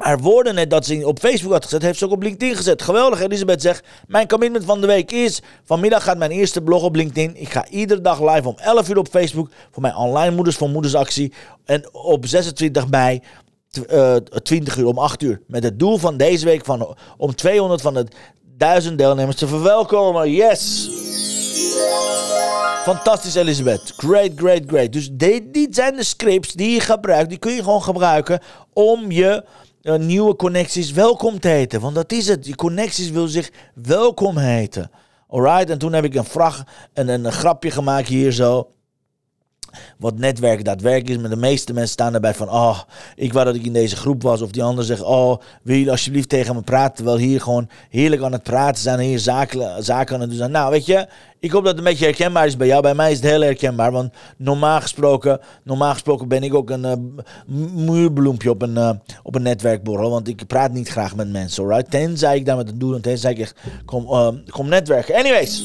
haar 0.01 0.19
woorden 0.19 0.55
net 0.55 0.69
dat 0.69 0.85
ze 0.85 1.07
op 1.07 1.19
Facebook 1.19 1.51
had 1.51 1.63
gezet, 1.63 1.81
heeft 1.81 1.97
ze 1.97 2.05
ook 2.05 2.11
op 2.11 2.21
LinkedIn 2.21 2.55
gezet. 2.55 2.81
Geweldig, 2.81 3.21
Elisabeth 3.21 3.61
zegt, 3.61 3.85
mijn 4.07 4.27
commitment 4.27 4.65
van 4.65 4.81
de 4.81 4.87
week 4.87 5.11
is, 5.11 5.41
vanmiddag 5.63 6.03
gaat 6.03 6.17
mijn 6.17 6.31
eerste 6.31 6.61
blog 6.61 6.83
op 6.83 6.95
LinkedIn. 6.95 7.35
Ik 7.35 7.49
ga 7.49 7.67
iedere 7.67 8.01
dag 8.01 8.21
live 8.21 8.47
om 8.47 8.55
11 8.57 8.89
uur 8.89 8.97
op 8.97 9.07
Facebook 9.07 9.49
voor 9.71 9.81
mijn 9.81 9.95
online 9.95 10.35
Moeders 10.35 10.55
voor 10.55 10.69
Moeders 10.69 10.95
actie. 10.95 11.33
En 11.65 11.93
op 11.93 12.25
26 12.25 12.87
mei 12.87 13.21
uh, 13.89 14.15
eh, 14.15 14.21
20 14.43 14.77
uur 14.77 14.85
om 14.85 14.97
8 14.97 15.21
uur. 15.21 15.41
Met 15.47 15.63
het 15.63 15.79
doel 15.79 15.97
van 15.97 16.17
deze 16.17 16.45
week 16.45 16.65
van, 16.65 16.95
om 17.17 17.35
200 17.35 17.81
van 17.81 17.93
de 17.93 18.05
1000 18.57 18.97
deelnemers 18.97 19.35
te 19.35 19.47
verwelkomen. 19.47 20.31
Yes! 20.31 20.89
Fantastisch, 22.83 23.35
Elisabeth. 23.35 23.93
Great, 23.97 24.31
great, 24.35 24.61
great. 24.67 24.93
Dus 24.93 25.09
dit 25.11 25.75
zijn 25.75 25.95
de 25.95 26.03
scripts 26.03 26.53
die 26.53 26.73
je 26.73 26.79
gebruikt. 26.79 27.29
Die 27.29 27.37
kun 27.37 27.51
je 27.51 27.63
gewoon 27.63 27.83
gebruiken 27.83 28.39
om 28.73 29.11
je 29.11 29.43
nieuwe 29.81 30.35
connecties 30.35 30.91
welkom 30.91 31.39
te 31.39 31.47
heten. 31.47 31.81
Want 31.81 31.95
dat 31.95 32.11
is 32.11 32.27
het. 32.27 32.43
Die 32.43 32.55
connecties 32.55 33.09
wil 33.09 33.27
zich 33.27 33.51
welkom 33.73 34.37
heten. 34.37 34.91
Alright, 35.27 35.69
en 35.69 35.77
toen 35.77 35.93
heb 35.93 36.03
ik 36.03 36.15
een, 36.15 36.25
vraag, 36.25 36.63
een, 36.93 37.07
een 37.07 37.31
grapje 37.31 37.71
gemaakt 37.71 38.07
hier 38.07 38.31
zo 38.31 38.71
wat 39.97 40.17
netwerk 40.17 40.65
daadwerkelijk 40.65 41.09
is. 41.09 41.17
Maar 41.17 41.29
de 41.29 41.35
meeste 41.35 41.73
mensen 41.73 41.91
staan 41.91 42.13
erbij 42.13 42.33
van, 42.33 42.49
oh, 42.49 42.79
ik 43.15 43.33
wou 43.33 43.45
dat 43.45 43.55
ik 43.55 43.65
in 43.65 43.73
deze 43.73 43.95
groep 43.95 44.21
was. 44.21 44.41
Of 44.41 44.51
die 44.51 44.63
ander 44.63 44.83
zegt, 44.83 45.01
oh, 45.01 45.37
wil 45.63 45.75
je 45.75 45.91
alsjeblieft 45.91 46.29
tegen 46.29 46.55
me 46.55 46.61
praten? 46.61 46.95
Terwijl 46.95 47.17
hier 47.17 47.41
gewoon 47.41 47.69
heerlijk 47.89 48.21
aan 48.21 48.31
het 48.31 48.43
praten 48.43 48.81
zijn. 48.81 48.99
Hier 48.99 49.19
zaken, 49.19 49.83
zaken 49.83 50.15
aan 50.15 50.21
het 50.21 50.29
doen 50.29 50.37
zijn. 50.37 50.51
Nou, 50.51 50.71
weet 50.71 50.85
je, 50.85 51.07
ik 51.41 51.51
hoop 51.51 51.63
dat 51.63 51.71
het 51.71 51.77
een 51.77 51.91
beetje 51.91 52.05
herkenbaar 52.05 52.45
is 52.45 52.57
bij 52.57 52.67
jou. 52.67 52.81
Bij 52.81 52.93
mij 52.93 53.11
is 53.11 53.17
het 53.17 53.29
heel 53.29 53.41
herkenbaar. 53.41 53.91
Want 53.91 54.13
normaal 54.37 54.81
gesproken, 54.81 55.39
normaal 55.63 55.93
gesproken 55.93 56.27
ben 56.27 56.43
ik 56.43 56.53
ook 56.53 56.69
een 56.69 56.85
uh, 56.85 56.93
muurbloempje 57.85 58.49
op 58.49 58.61
een, 58.61 58.75
uh, 58.75 58.91
op 59.23 59.35
een 59.35 59.41
netwerkborrel. 59.41 60.09
Want 60.09 60.27
ik 60.27 60.47
praat 60.47 60.71
niet 60.71 60.89
graag 60.89 61.15
met 61.15 61.31
mensen, 61.31 61.63
alright? 61.63 61.91
Tenzij 61.91 62.35
ik 62.35 62.45
daar 62.45 62.57
met 62.57 62.69
een 62.69 62.79
doel 62.79 62.95
en 62.95 63.01
tenzij 63.01 63.31
ik 63.31 63.39
echt 63.39 63.55
kom, 63.85 64.03
uh, 64.03 64.27
kom 64.49 64.69
netwerken. 64.69 65.15
Anyways. 65.15 65.63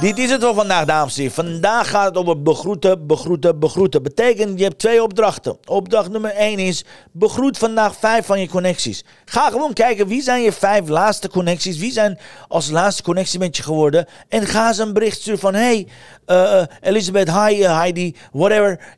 Dit 0.00 0.18
is 0.18 0.30
het 0.30 0.42
voor 0.42 0.54
vandaag, 0.54 0.84
dames 0.84 1.16
en 1.16 1.22
heren. 1.22 1.34
Vandaag 1.34 1.90
gaat 1.90 2.04
het 2.04 2.16
over 2.16 2.42
begroeten, 2.42 3.06
begroeten, 3.06 3.58
begroeten. 3.58 4.02
Betekent, 4.02 4.58
je 4.58 4.64
hebt 4.64 4.78
twee 4.78 5.02
opdrachten. 5.02 5.58
Opdracht 5.64 6.10
nummer 6.10 6.30
1 6.30 6.58
is, 6.58 6.84
begroet 7.12 7.58
vandaag 7.58 7.96
vijf 7.96 8.26
van 8.26 8.40
je 8.40 8.48
connecties. 8.48 9.04
Ga 9.24 9.50
gewoon 9.50 9.72
kijken, 9.72 10.06
wie 10.06 10.22
zijn 10.22 10.42
je 10.42 10.52
vijf 10.52 10.88
laatste 10.88 11.28
connecties? 11.28 11.78
Wie 11.78 11.92
zijn 11.92 12.18
als 12.48 12.70
laatste 12.70 13.02
connectie 13.02 13.38
met 13.38 13.56
je 13.56 13.62
geworden? 13.62 14.06
En 14.28 14.46
ga 14.46 14.72
ze 14.72 14.82
een 14.82 14.92
bericht 14.92 15.20
sturen 15.20 15.40
van, 15.40 15.54
hey, 15.54 15.86
uh, 16.26 16.62
Elisabeth, 16.80 17.30
hi, 17.32 17.60
uh, 17.60 17.78
Heidi, 17.78 18.16
whatever. 18.32 18.96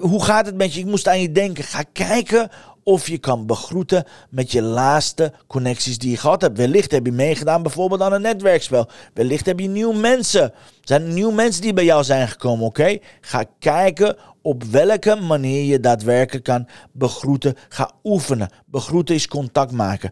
hoe 0.00 0.24
gaat 0.24 0.46
het 0.46 0.56
met 0.56 0.74
je? 0.74 0.80
Ik 0.80 0.86
moest 0.86 1.08
aan 1.08 1.20
je 1.20 1.32
denken. 1.32 1.64
Ga 1.64 1.82
kijken 1.92 2.50
of 2.84 3.08
je 3.08 3.18
kan 3.18 3.46
begroeten 3.46 4.04
met 4.30 4.52
je 4.52 4.62
laatste 4.62 5.32
connecties 5.46 5.98
die 5.98 6.10
je 6.10 6.16
gehad 6.16 6.40
hebt. 6.40 6.58
Wellicht 6.58 6.90
heb 6.90 7.06
je 7.06 7.12
meegedaan 7.12 7.62
bijvoorbeeld 7.62 8.00
aan 8.00 8.12
een 8.12 8.20
netwerkspel. 8.20 8.88
Wellicht 9.14 9.46
heb 9.46 9.60
je 9.60 9.68
nieuwe 9.68 9.96
mensen. 9.96 10.52
Zijn 10.80 11.14
nieuwe 11.14 11.32
mensen 11.32 11.62
die 11.62 11.72
bij 11.72 11.84
jou 11.84 12.04
zijn 12.04 12.28
gekomen, 12.28 12.66
oké? 12.66 12.98
Ga 13.20 13.44
kijken 13.58 14.16
op 14.42 14.64
welke 14.64 15.14
manier 15.14 15.64
je 15.64 15.80
daadwerkelijk 15.80 16.44
kan 16.44 16.68
begroeten. 16.92 17.54
Ga 17.68 17.90
oefenen. 18.04 18.48
Begroeten 18.66 19.14
is 19.14 19.28
contact 19.28 19.72
maken. 19.72 20.10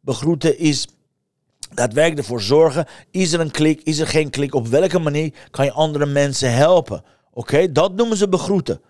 begroeten 0.00 0.58
is 0.58 0.88
daadwerkelijk 1.74 2.20
ervoor 2.20 2.42
zorgen. 2.42 2.86
Is 3.10 3.32
er 3.32 3.40
een 3.40 3.50
klik? 3.50 3.80
Is 3.82 3.98
er 3.98 4.06
geen 4.06 4.30
klik? 4.30 4.54
Op 4.54 4.66
welke 4.66 4.98
manier 4.98 5.32
kan 5.50 5.64
je 5.64 5.72
andere 5.72 6.06
mensen 6.06 6.52
helpen? 6.52 7.02
Oké, 7.32 7.72
dat 7.72 7.94
noemen 7.94 8.16
ze 8.16 8.28
begroeten. 8.28 8.80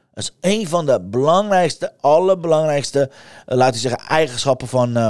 Een 0.41 0.69
van 0.69 0.87
de 0.87 1.01
belangrijkste, 1.01 1.93
allerbelangrijkste, 2.01 3.11
uh, 3.11 3.57
laten 3.57 3.75
we 3.75 3.89
zeggen, 3.89 4.09
eigenschappen 4.09 4.69
van, 4.69 4.99
uh, 4.99 5.09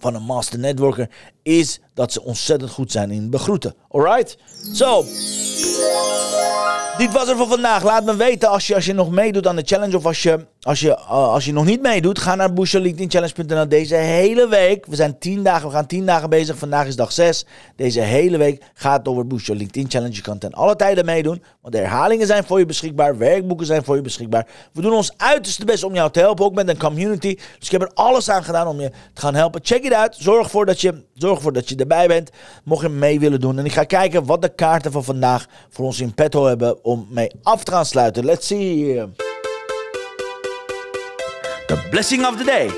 van 0.00 0.14
een 0.14 0.22
master 0.22 0.58
networker. 0.58 1.10
Is 1.42 1.80
dat 1.94 2.12
ze 2.12 2.22
ontzettend 2.22 2.70
goed 2.70 2.92
zijn 2.92 3.10
in 3.10 3.30
begroeten. 3.30 3.74
Alright? 3.88 4.38
Zo. 4.72 5.04
Dit 7.00 7.12
was 7.12 7.28
er 7.28 7.36
voor 7.36 7.48
vandaag. 7.48 7.82
Laat 7.82 8.04
me 8.04 8.16
weten 8.16 8.48
als 8.48 8.66
je, 8.66 8.74
als 8.74 8.86
je 8.86 8.92
nog 8.92 9.10
meedoet 9.10 9.46
aan 9.46 9.56
de 9.56 9.62
challenge. 9.64 9.96
Of 9.96 10.06
als 10.06 10.22
je, 10.22 10.46
als 10.62 10.80
je, 10.80 10.88
uh, 10.88 11.10
als 11.10 11.44
je 11.44 11.52
nog 11.52 11.64
niet 11.64 11.82
meedoet. 11.82 12.18
Ga 12.18 12.34
naar 12.34 12.52
boosjelinkedinchallenge.nl 12.52 13.68
deze 13.68 13.94
hele 13.94 14.48
week. 14.48 14.86
We 14.86 14.96
zijn 14.96 15.18
10 15.18 15.42
dagen. 15.42 15.68
We 15.68 15.74
gaan 15.74 15.86
10 15.86 16.06
dagen 16.06 16.30
bezig. 16.30 16.56
Vandaag 16.56 16.86
is 16.86 16.96
dag 16.96 17.12
6. 17.12 17.46
Deze 17.76 18.00
hele 18.00 18.38
week 18.38 18.62
gaat 18.74 18.98
het 18.98 19.08
over 19.08 19.26
Boost 19.26 19.48
LinkedIn 19.48 19.90
Challenge. 19.90 20.14
Je 20.14 20.20
kan 20.20 20.38
ten 20.38 20.52
alle 20.52 20.76
tijden 20.76 21.04
meedoen. 21.04 21.42
Want 21.60 21.74
de 21.74 21.80
herhalingen 21.80 22.26
zijn 22.26 22.44
voor 22.44 22.58
je 22.58 22.66
beschikbaar. 22.66 23.18
Werkboeken 23.18 23.66
zijn 23.66 23.84
voor 23.84 23.96
je 23.96 24.02
beschikbaar. 24.02 24.46
We 24.72 24.82
doen 24.82 24.92
ons 24.92 25.12
uiterste 25.16 25.64
best 25.64 25.84
om 25.84 25.94
jou 25.94 26.10
te 26.10 26.20
helpen. 26.20 26.44
Ook 26.44 26.54
met 26.54 26.68
een 26.68 26.78
community. 26.78 27.34
Dus 27.58 27.66
ik 27.66 27.70
heb 27.70 27.82
er 27.82 27.90
alles 27.94 28.30
aan 28.30 28.44
gedaan 28.44 28.66
om 28.66 28.80
je 28.80 28.90
te 29.14 29.20
gaan 29.20 29.34
helpen. 29.34 29.60
Check 29.64 29.84
it 29.84 29.92
out. 29.92 30.16
Zorg 30.18 30.44
ervoor 30.44 30.66
dat 30.66 30.80
je, 30.80 31.04
zorg 31.14 31.36
ervoor 31.36 31.52
dat 31.52 31.68
je 31.68 31.76
erbij 31.76 32.06
bent. 32.06 32.30
Mocht 32.64 32.82
je 32.82 32.88
mee 32.88 33.20
willen 33.20 33.40
doen. 33.40 33.58
En 33.58 33.64
ik 33.64 33.72
ga 33.72 33.84
kijken 33.84 34.24
wat 34.24 34.42
de 34.42 34.54
kaarten 34.54 34.92
van 34.92 35.04
vandaag 35.04 35.46
voor 35.68 35.84
ons 35.84 36.00
in 36.00 36.14
petto 36.14 36.46
hebben 36.46 36.84
om 36.90 37.06
mee 37.10 37.30
af 37.42 37.64
te 37.64 37.70
gaan 37.70 37.86
sluiten. 37.86 38.24
Let's 38.24 38.46
see. 38.46 38.94
The 41.66 41.86
blessing 41.90 42.26
of 42.26 42.36
the 42.36 42.44
day. 42.44 42.70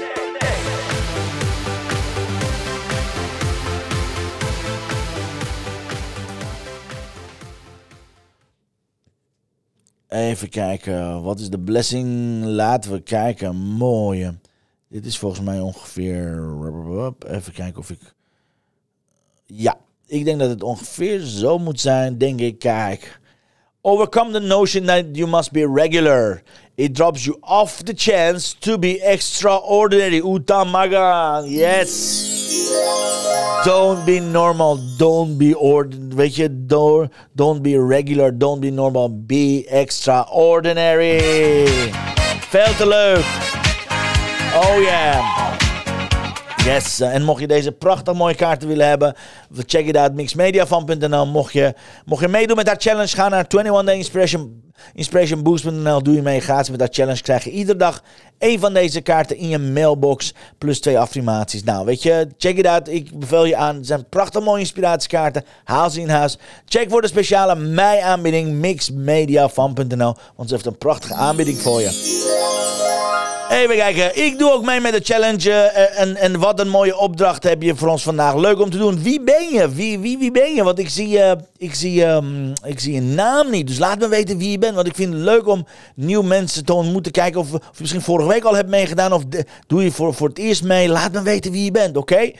Even 10.08 10.48
kijken, 10.48 11.22
wat 11.22 11.40
is 11.40 11.50
de 11.50 11.60
blessing? 11.60 12.44
Laten 12.44 12.92
we 12.92 13.00
kijken. 13.00 13.56
Mooie. 13.56 14.34
Dit 14.88 15.06
is 15.06 15.18
volgens 15.18 15.42
mij 15.42 15.60
ongeveer. 15.60 16.52
Even 17.26 17.52
kijken 17.52 17.78
of 17.78 17.90
ik. 17.90 18.14
Ja, 19.46 19.76
ik 20.06 20.24
denk 20.24 20.38
dat 20.38 20.48
het 20.48 20.62
ongeveer 20.62 21.20
zo 21.20 21.58
moet 21.58 21.80
zijn. 21.80 22.18
Denk 22.18 22.40
ik, 22.40 22.58
kijk. 22.58 23.20
Overcome 23.84 24.30
the 24.30 24.38
notion 24.38 24.86
that 24.86 25.16
you 25.16 25.26
must 25.26 25.52
be 25.52 25.66
regular. 25.66 26.44
It 26.76 26.92
drops 26.92 27.26
you 27.26 27.40
off 27.42 27.82
the 27.84 27.92
chance 27.92 28.54
to 28.62 28.78
be 28.78 29.02
extraordinary. 29.02 30.20
Utamaga. 30.20 31.44
Yes. 31.48 32.70
Don't 33.64 34.06
be 34.06 34.20
normal. 34.20 34.78
Don't 34.98 35.36
be 35.36 35.52
ordinary. 35.54 36.46
Don't, 36.46 37.10
don't 37.34 37.60
be 37.60 37.76
regular. 37.76 38.30
Don't 38.30 38.60
be 38.60 38.70
normal. 38.70 39.08
Be 39.08 39.66
extraordinary. 39.68 41.18
Veel 42.54 42.74
te 42.78 42.84
leuk. 42.86 43.24
Oh 44.54 44.78
yeah. 44.78 45.41
Yes, 46.64 47.00
eh, 47.00 47.14
en 47.14 47.22
mocht 47.22 47.40
je 47.40 47.46
deze 47.46 47.72
prachtig 47.72 48.14
mooie 48.14 48.34
kaarten 48.34 48.68
willen 48.68 48.88
hebben, 48.88 49.14
check 49.66 49.86
it 49.86 49.96
out, 49.96 50.14
mixmediafan.nl. 50.14 51.26
Mocht 51.26 51.52
je, 51.52 51.74
mocht 52.04 52.22
je 52.22 52.28
meedoen 52.28 52.56
met 52.56 52.66
dat 52.66 52.82
challenge, 52.82 53.08
ga 53.08 53.28
naar 53.28 53.44
21 53.48 53.84
Day 53.84 53.96
Inspiration. 53.96 54.62
Doe 56.02 56.14
je 56.14 56.22
mee 56.22 56.40
gratis 56.40 56.70
met 56.70 56.78
dat 56.78 56.94
challenge. 56.94 57.22
Krijg 57.22 57.44
je 57.44 57.50
iedere 57.50 57.78
dag 57.78 58.02
één 58.38 58.60
van 58.60 58.72
deze 58.72 59.00
kaarten 59.00 59.36
in 59.36 59.48
je 59.48 59.58
mailbox, 59.58 60.34
plus 60.58 60.80
twee 60.80 60.98
affirmaties. 60.98 61.64
Nou, 61.64 61.84
weet 61.84 62.02
je, 62.02 62.28
check 62.38 62.56
it 62.56 62.66
out. 62.66 62.88
Ik 62.88 63.18
bevel 63.18 63.44
je 63.44 63.56
aan. 63.56 63.76
Het 63.76 63.86
zijn 63.86 64.08
prachtig 64.08 64.42
mooie 64.42 64.60
inspiratiekaarten. 64.60 65.44
Haal 65.64 65.90
ze 65.90 66.00
in 66.00 66.08
huis. 66.08 66.38
Check 66.66 66.90
voor 66.90 67.00
de 67.00 67.08
speciale 67.08 67.54
mei-aanbieding 67.54 68.52
mixmediafan.nl, 68.52 70.16
want 70.36 70.48
ze 70.48 70.54
heeft 70.54 70.66
een 70.66 70.78
prachtige 70.78 71.14
aanbieding 71.14 71.58
voor 71.58 71.80
je. 71.80 72.91
Even 73.52 73.76
kijken. 73.76 74.24
Ik 74.24 74.38
doe 74.38 74.52
ook 74.52 74.64
mee 74.64 74.80
met 74.80 74.92
de 74.92 75.00
challenge. 75.02 75.48
Uh, 75.48 76.00
en, 76.00 76.16
en 76.16 76.38
wat 76.38 76.60
een 76.60 76.68
mooie 76.68 76.96
opdracht 76.96 77.42
heb 77.42 77.62
je 77.62 77.74
voor 77.74 77.88
ons 77.88 78.02
vandaag. 78.02 78.34
Leuk 78.34 78.60
om 78.60 78.70
te 78.70 78.78
doen. 78.78 79.02
Wie 79.02 79.20
ben 79.20 79.48
je? 79.52 79.68
Wie, 79.68 79.98
wie, 79.98 80.18
wie 80.18 80.30
ben 80.30 80.54
je? 80.54 80.64
Want 80.64 80.78
ik 80.78 80.88
zie, 80.88 81.08
uh, 81.08 81.32
ik, 81.56 81.74
zie, 81.74 82.04
um, 82.04 82.52
ik 82.64 82.80
zie 82.80 82.96
een 82.96 83.14
naam 83.14 83.50
niet. 83.50 83.66
Dus 83.66 83.78
laat 83.78 83.98
me 83.98 84.08
weten 84.08 84.38
wie 84.38 84.50
je 84.50 84.58
bent. 84.58 84.74
Want 84.74 84.86
ik 84.86 84.94
vind 84.94 85.12
het 85.12 85.22
leuk 85.22 85.46
om 85.46 85.66
nieuwe 85.94 86.24
mensen 86.24 86.64
te 86.64 86.72
ontmoeten. 86.72 87.12
Kijken 87.12 87.40
of, 87.40 87.52
of 87.52 87.60
je 87.60 87.78
misschien 87.78 88.02
vorige 88.02 88.28
week 88.28 88.44
al 88.44 88.54
hebt 88.54 88.68
meegedaan. 88.68 89.12
Of 89.12 89.22
doe 89.66 89.82
je 89.84 89.90
voor, 89.90 90.14
voor 90.14 90.28
het 90.28 90.38
eerst 90.38 90.62
mee. 90.62 90.88
Laat 90.88 91.12
me 91.12 91.22
weten 91.22 91.52
wie 91.52 91.64
je 91.64 91.70
bent, 91.70 91.96
oké? 91.96 92.30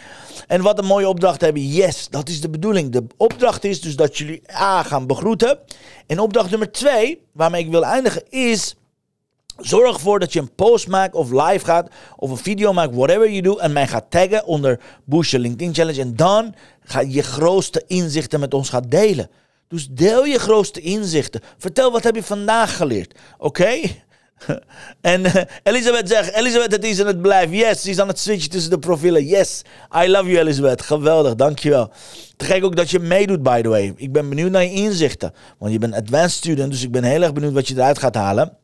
En 0.47 0.63
wat 0.63 0.79
een 0.79 0.85
mooie 0.85 1.09
opdracht 1.09 1.41
hebben. 1.41 1.67
Yes, 1.67 2.09
dat 2.11 2.29
is 2.29 2.41
de 2.41 2.51
bedoeling. 2.51 2.93
De 2.93 3.05
opdracht 3.17 3.65
is 3.65 3.81
dus 3.81 3.97
dat 3.97 4.19
jullie 4.19 4.43
A 4.55 4.83
gaan 4.83 5.07
begroeten. 5.07 5.59
En 6.07 6.19
opdracht 6.19 6.51
nummer 6.51 6.73
twee, 6.73 7.23
waarmee 7.33 7.65
ik 7.65 7.71
wil 7.71 7.85
eindigen, 7.85 8.23
is 8.31 8.75
Zorg 9.63 9.95
ervoor 9.95 10.19
dat 10.19 10.33
je 10.33 10.41
een 10.41 10.55
post 10.55 10.89
maakt 10.89 11.15
of 11.15 11.31
live 11.31 11.65
gaat 11.65 11.89
of 12.17 12.31
een 12.31 12.37
video 12.37 12.73
maakt, 12.73 12.95
whatever 12.95 13.31
you 13.31 13.41
do, 13.41 13.57
en 13.57 13.73
mij 13.73 13.87
gaat 13.87 14.11
taggen 14.11 14.45
onder 14.45 14.81
Your 15.05 15.39
LinkedIn 15.39 15.75
Challenge. 15.75 16.01
En 16.01 16.17
dan 16.17 16.55
ga 16.81 17.01
je 17.01 17.13
je 17.13 17.23
grootste 17.23 17.83
inzichten 17.87 18.41
met 18.41 18.55
ons 18.55 18.69
gaan 18.69 18.85
delen. 18.89 19.31
Dus 19.69 19.89
deel 19.91 20.25
je 20.25 20.39
grootste 20.39 20.81
inzichten. 20.81 21.41
Vertel 21.59 21.93
wat 21.93 22.05
heb 22.05 22.15
je 22.15 22.23
vandaag 22.23 22.77
geleerd. 22.77 23.19
Oké? 23.39 23.81
En 25.01 25.21
uh, 25.21 25.35
Elisabeth 25.63 26.09
zegt, 26.09 26.33
Elisabeth 26.35 26.73
het 26.73 26.85
is 26.85 27.01
aan 27.01 27.07
het 27.07 27.23
blijven. 27.23 27.57
Yes, 27.57 27.83
ze 27.83 27.91
is 27.91 27.99
aan 27.99 28.09
het 28.09 28.19
switchen 28.19 28.51
tussen 28.51 28.71
de 28.71 28.79
profielen. 28.79 29.25
Yes, 29.25 29.63
I 30.05 30.09
love 30.09 30.25
you 30.25 30.39
Elisabeth. 30.39 30.83
Geweldig, 30.83 31.35
dankjewel. 31.35 31.91
Te 32.37 32.45
gek 32.45 32.65
ook 32.65 32.77
dat 32.77 32.91
je 32.91 32.99
meedoet, 32.99 33.43
by 33.43 33.63
the 33.63 33.69
way. 33.69 33.93
Ik 33.97 34.13
ben 34.13 34.29
benieuwd 34.29 34.51
naar 34.51 34.63
je 34.63 34.73
inzichten. 34.73 35.33
Want 35.59 35.73
je 35.73 35.79
bent 35.79 35.95
advanced 35.95 36.31
student, 36.31 36.71
dus 36.71 36.83
ik 36.83 36.91
ben 36.91 37.05
heel 37.05 37.23
erg 37.23 37.33
benieuwd 37.33 37.53
wat 37.53 37.69
je 37.69 37.75
eruit 37.75 37.99
gaat 37.99 38.15
halen. 38.15 38.57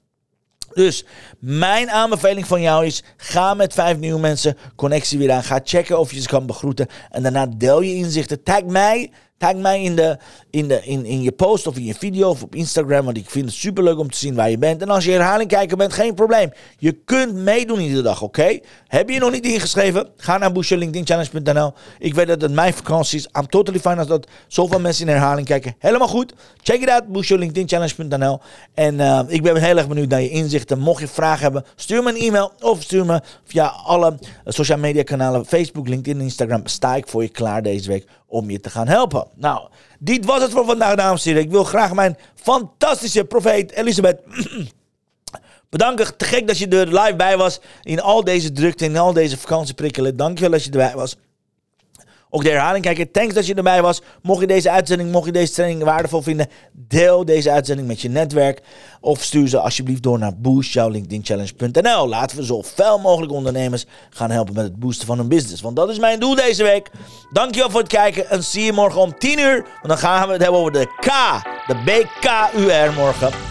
Dus 0.74 1.04
mijn 1.38 1.90
aanbeveling 1.90 2.46
van 2.46 2.60
jou 2.60 2.86
is: 2.86 3.02
ga 3.16 3.54
met 3.54 3.74
vijf 3.74 3.98
nieuwe 3.98 4.20
mensen 4.20 4.56
connectie 4.76 5.18
weer 5.18 5.32
aan. 5.32 5.42
Ga 5.42 5.60
checken 5.64 5.98
of 5.98 6.12
je 6.12 6.20
ze 6.20 6.28
kan 6.28 6.46
begroeten. 6.46 6.86
En 7.10 7.22
daarna 7.22 7.46
deel 7.46 7.80
je 7.80 7.94
inzichten. 7.94 8.42
Tag 8.42 8.64
mij. 8.64 9.10
Tag 9.38 9.54
mij 9.54 9.82
in, 9.82 9.96
de, 9.96 10.18
in, 10.50 10.68
de, 10.68 10.80
in, 10.84 11.04
in 11.04 11.22
je 11.22 11.32
post 11.32 11.66
of 11.66 11.76
in 11.76 11.84
je 11.84 11.94
video 11.94 12.28
of 12.28 12.42
op 12.42 12.54
Instagram. 12.54 13.04
Want 13.04 13.16
ik 13.16 13.30
vind 13.30 13.44
het 13.44 13.54
super 13.54 13.84
leuk 13.84 13.98
om 13.98 14.10
te 14.10 14.18
zien 14.18 14.34
waar 14.34 14.50
je 14.50 14.58
bent. 14.58 14.82
En 14.82 14.88
als 14.88 15.04
je 15.04 15.10
herhaling 15.10 15.48
kijker 15.48 15.76
bent, 15.76 15.92
geen 15.92 16.14
probleem. 16.14 16.52
Je 16.78 16.92
kunt 17.04 17.34
meedoen 17.34 17.80
iedere 17.80 18.02
dag, 18.02 18.22
oké? 18.22 18.58
Heb 18.86 19.08
je 19.08 19.14
je 19.14 19.20
nog 19.20 19.30
niet 19.30 19.46
ingeschreven? 19.46 20.08
Ga 20.16 20.38
naar 20.38 20.52
boostyourlinkedinchallenge.nl. 20.52 21.72
Ik 21.98 22.14
weet 22.14 22.26
dat 22.26 22.40
het 22.40 22.52
mijn 22.52 22.74
vakantie 22.74 23.18
is. 23.18 23.28
I'm 23.38 23.48
totally 23.48 23.80
fine 23.80 23.96
als 23.96 24.06
dat 24.06 24.28
zoveel 24.46 24.80
mensen 24.80 25.06
in 25.06 25.12
herhaling 25.12 25.46
kijken. 25.46 25.74
Helemaal 25.78 26.08
goed. 26.08 26.34
Check 26.62 26.80
it 26.80 26.90
out, 26.90 27.06
boostyourlinkedinchallenge.nl. 27.06 28.40
En 28.74 28.94
uh, 28.94 29.20
ik 29.26 29.42
ben 29.42 29.56
heel 29.56 29.76
erg 29.76 29.88
benieuwd 29.88 30.08
naar 30.08 30.22
je 30.22 30.30
inzichten. 30.30 30.78
Mocht 30.78 31.00
je 31.00 31.08
vragen 31.08 31.42
hebben, 31.42 31.64
stuur 31.76 32.02
me 32.02 32.10
een 32.10 32.26
e-mail 32.26 32.52
of 32.60 32.82
stuur 32.82 33.06
me 33.06 33.20
via 33.44 33.66
alle 33.66 34.18
social 34.44 34.78
media 34.78 35.02
kanalen. 35.02 35.46
Facebook, 35.46 35.88
LinkedIn, 35.88 36.20
Instagram. 36.20 36.66
Sta 36.66 36.94
ik 36.96 37.08
voor 37.08 37.22
je 37.22 37.28
klaar 37.28 37.62
deze 37.62 37.88
week 37.88 38.06
om 38.28 38.50
je 38.50 38.60
te 38.60 38.70
gaan 38.70 38.88
helpen. 38.88 39.26
Nou, 39.34 39.68
dit 39.98 40.24
was 40.24 40.42
het 40.42 40.50
voor 40.50 40.64
vandaag, 40.64 40.94
dames 40.94 41.24
en 41.24 41.28
heren. 41.28 41.44
Ik 41.44 41.50
wil 41.50 41.64
graag 41.64 41.94
mijn 41.94 42.16
fantastische 42.34 43.24
profeet 43.24 43.72
Elisabeth 43.72 44.20
bedanken. 45.70 46.16
Te 46.16 46.24
gek 46.24 46.46
dat 46.46 46.58
je 46.58 46.68
er 46.68 47.00
live 47.00 47.16
bij 47.16 47.36
was 47.36 47.60
in 47.82 48.00
al 48.00 48.24
deze 48.24 48.52
drukte, 48.52 48.84
in 48.84 48.96
al 48.96 49.12
deze 49.12 49.38
vakantieprikkelen. 49.38 50.16
Dankjewel 50.16 50.50
dat 50.50 50.64
je 50.64 50.70
erbij 50.70 50.94
was. 50.94 51.16
Ook 52.30 52.42
de 52.42 52.50
herhaling 52.50 52.84
kijken. 52.84 53.10
Thanks 53.10 53.34
dat 53.34 53.46
je 53.46 53.54
erbij 53.54 53.82
was. 53.82 54.02
Mocht 54.22 54.40
je 54.40 54.46
deze 54.46 54.70
uitzending, 54.70 55.12
mocht 55.12 55.26
je 55.26 55.32
deze 55.32 55.52
training 55.52 55.82
waardevol 55.82 56.22
vinden, 56.22 56.46
deel 56.72 57.24
deze 57.24 57.50
uitzending 57.50 57.88
met 57.88 58.00
je 58.00 58.08
netwerk. 58.08 58.62
Of 59.00 59.22
stuur 59.22 59.48
ze 59.48 59.58
alsjeblieft 59.58 60.02
door 60.02 60.18
naar 60.18 60.36
boostjouwlinkedinchallenge.nl. 60.36 62.08
Laten 62.08 62.36
we 62.36 62.42
zoveel 62.42 62.98
mogelijk 62.98 63.32
ondernemers 63.32 63.86
gaan 64.10 64.30
helpen 64.30 64.54
met 64.54 64.64
het 64.64 64.78
boosten 64.78 65.06
van 65.06 65.18
hun 65.18 65.28
business. 65.28 65.62
Want 65.62 65.76
dat 65.76 65.90
is 65.90 65.98
mijn 65.98 66.20
doel 66.20 66.34
deze 66.34 66.62
week. 66.62 66.90
Dankjewel 67.32 67.70
voor 67.70 67.80
het 67.80 67.88
kijken 67.88 68.30
en 68.30 68.44
zie 68.44 68.64
je 68.64 68.72
morgen 68.72 69.00
om 69.00 69.18
10 69.18 69.38
uur. 69.38 69.62
Want 69.62 69.88
dan 69.88 69.98
gaan 69.98 70.26
we 70.26 70.32
het 70.32 70.42
hebben 70.42 70.60
over 70.60 70.72
de 70.72 70.86
K, 71.00 71.10
de 71.66 71.76
BKUR 71.84 72.92
morgen. 72.92 73.47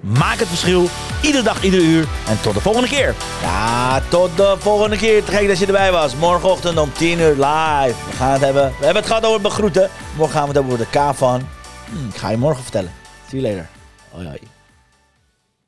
Maak 0.00 0.38
het 0.38 0.48
verschil, 0.48 0.88
iedere 1.22 1.44
dag, 1.44 1.62
iedere 1.62 1.82
uur. 1.82 2.08
En 2.28 2.40
tot 2.40 2.54
de 2.54 2.60
volgende 2.60 2.88
keer. 2.88 3.14
Ja, 3.42 4.00
tot 4.08 4.36
de 4.36 4.56
volgende 4.58 4.96
keer. 4.96 5.24
Te 5.24 5.32
gek 5.32 5.48
dat 5.48 5.58
je 5.58 5.66
erbij 5.66 5.92
was. 5.92 6.16
Morgenochtend 6.16 6.78
om 6.78 6.92
10 6.92 7.18
uur 7.18 7.34
live. 7.34 7.94
We 8.10 8.16
gaan 8.16 8.32
het 8.32 8.40
hebben. 8.40 8.66
We 8.78 8.84
hebben 8.84 9.02
het 9.02 9.06
gehad 9.06 9.24
over 9.24 9.40
begroeten. 9.40 9.90
Morgen 10.16 10.34
gaan 10.34 10.48
we 10.48 10.48
het 10.48 10.56
hebben 10.56 10.72
over 10.72 10.86
de 10.92 11.10
K 11.12 11.16
van. 11.16 11.48
Hm, 11.84 12.08
ik 12.08 12.16
ga 12.16 12.30
je 12.30 12.36
morgen 12.36 12.62
vertellen. 12.62 12.92
See 13.28 13.40
you 13.40 13.52
later. 13.52 13.68
Hoi 14.10 14.26
hoi. 14.26 14.57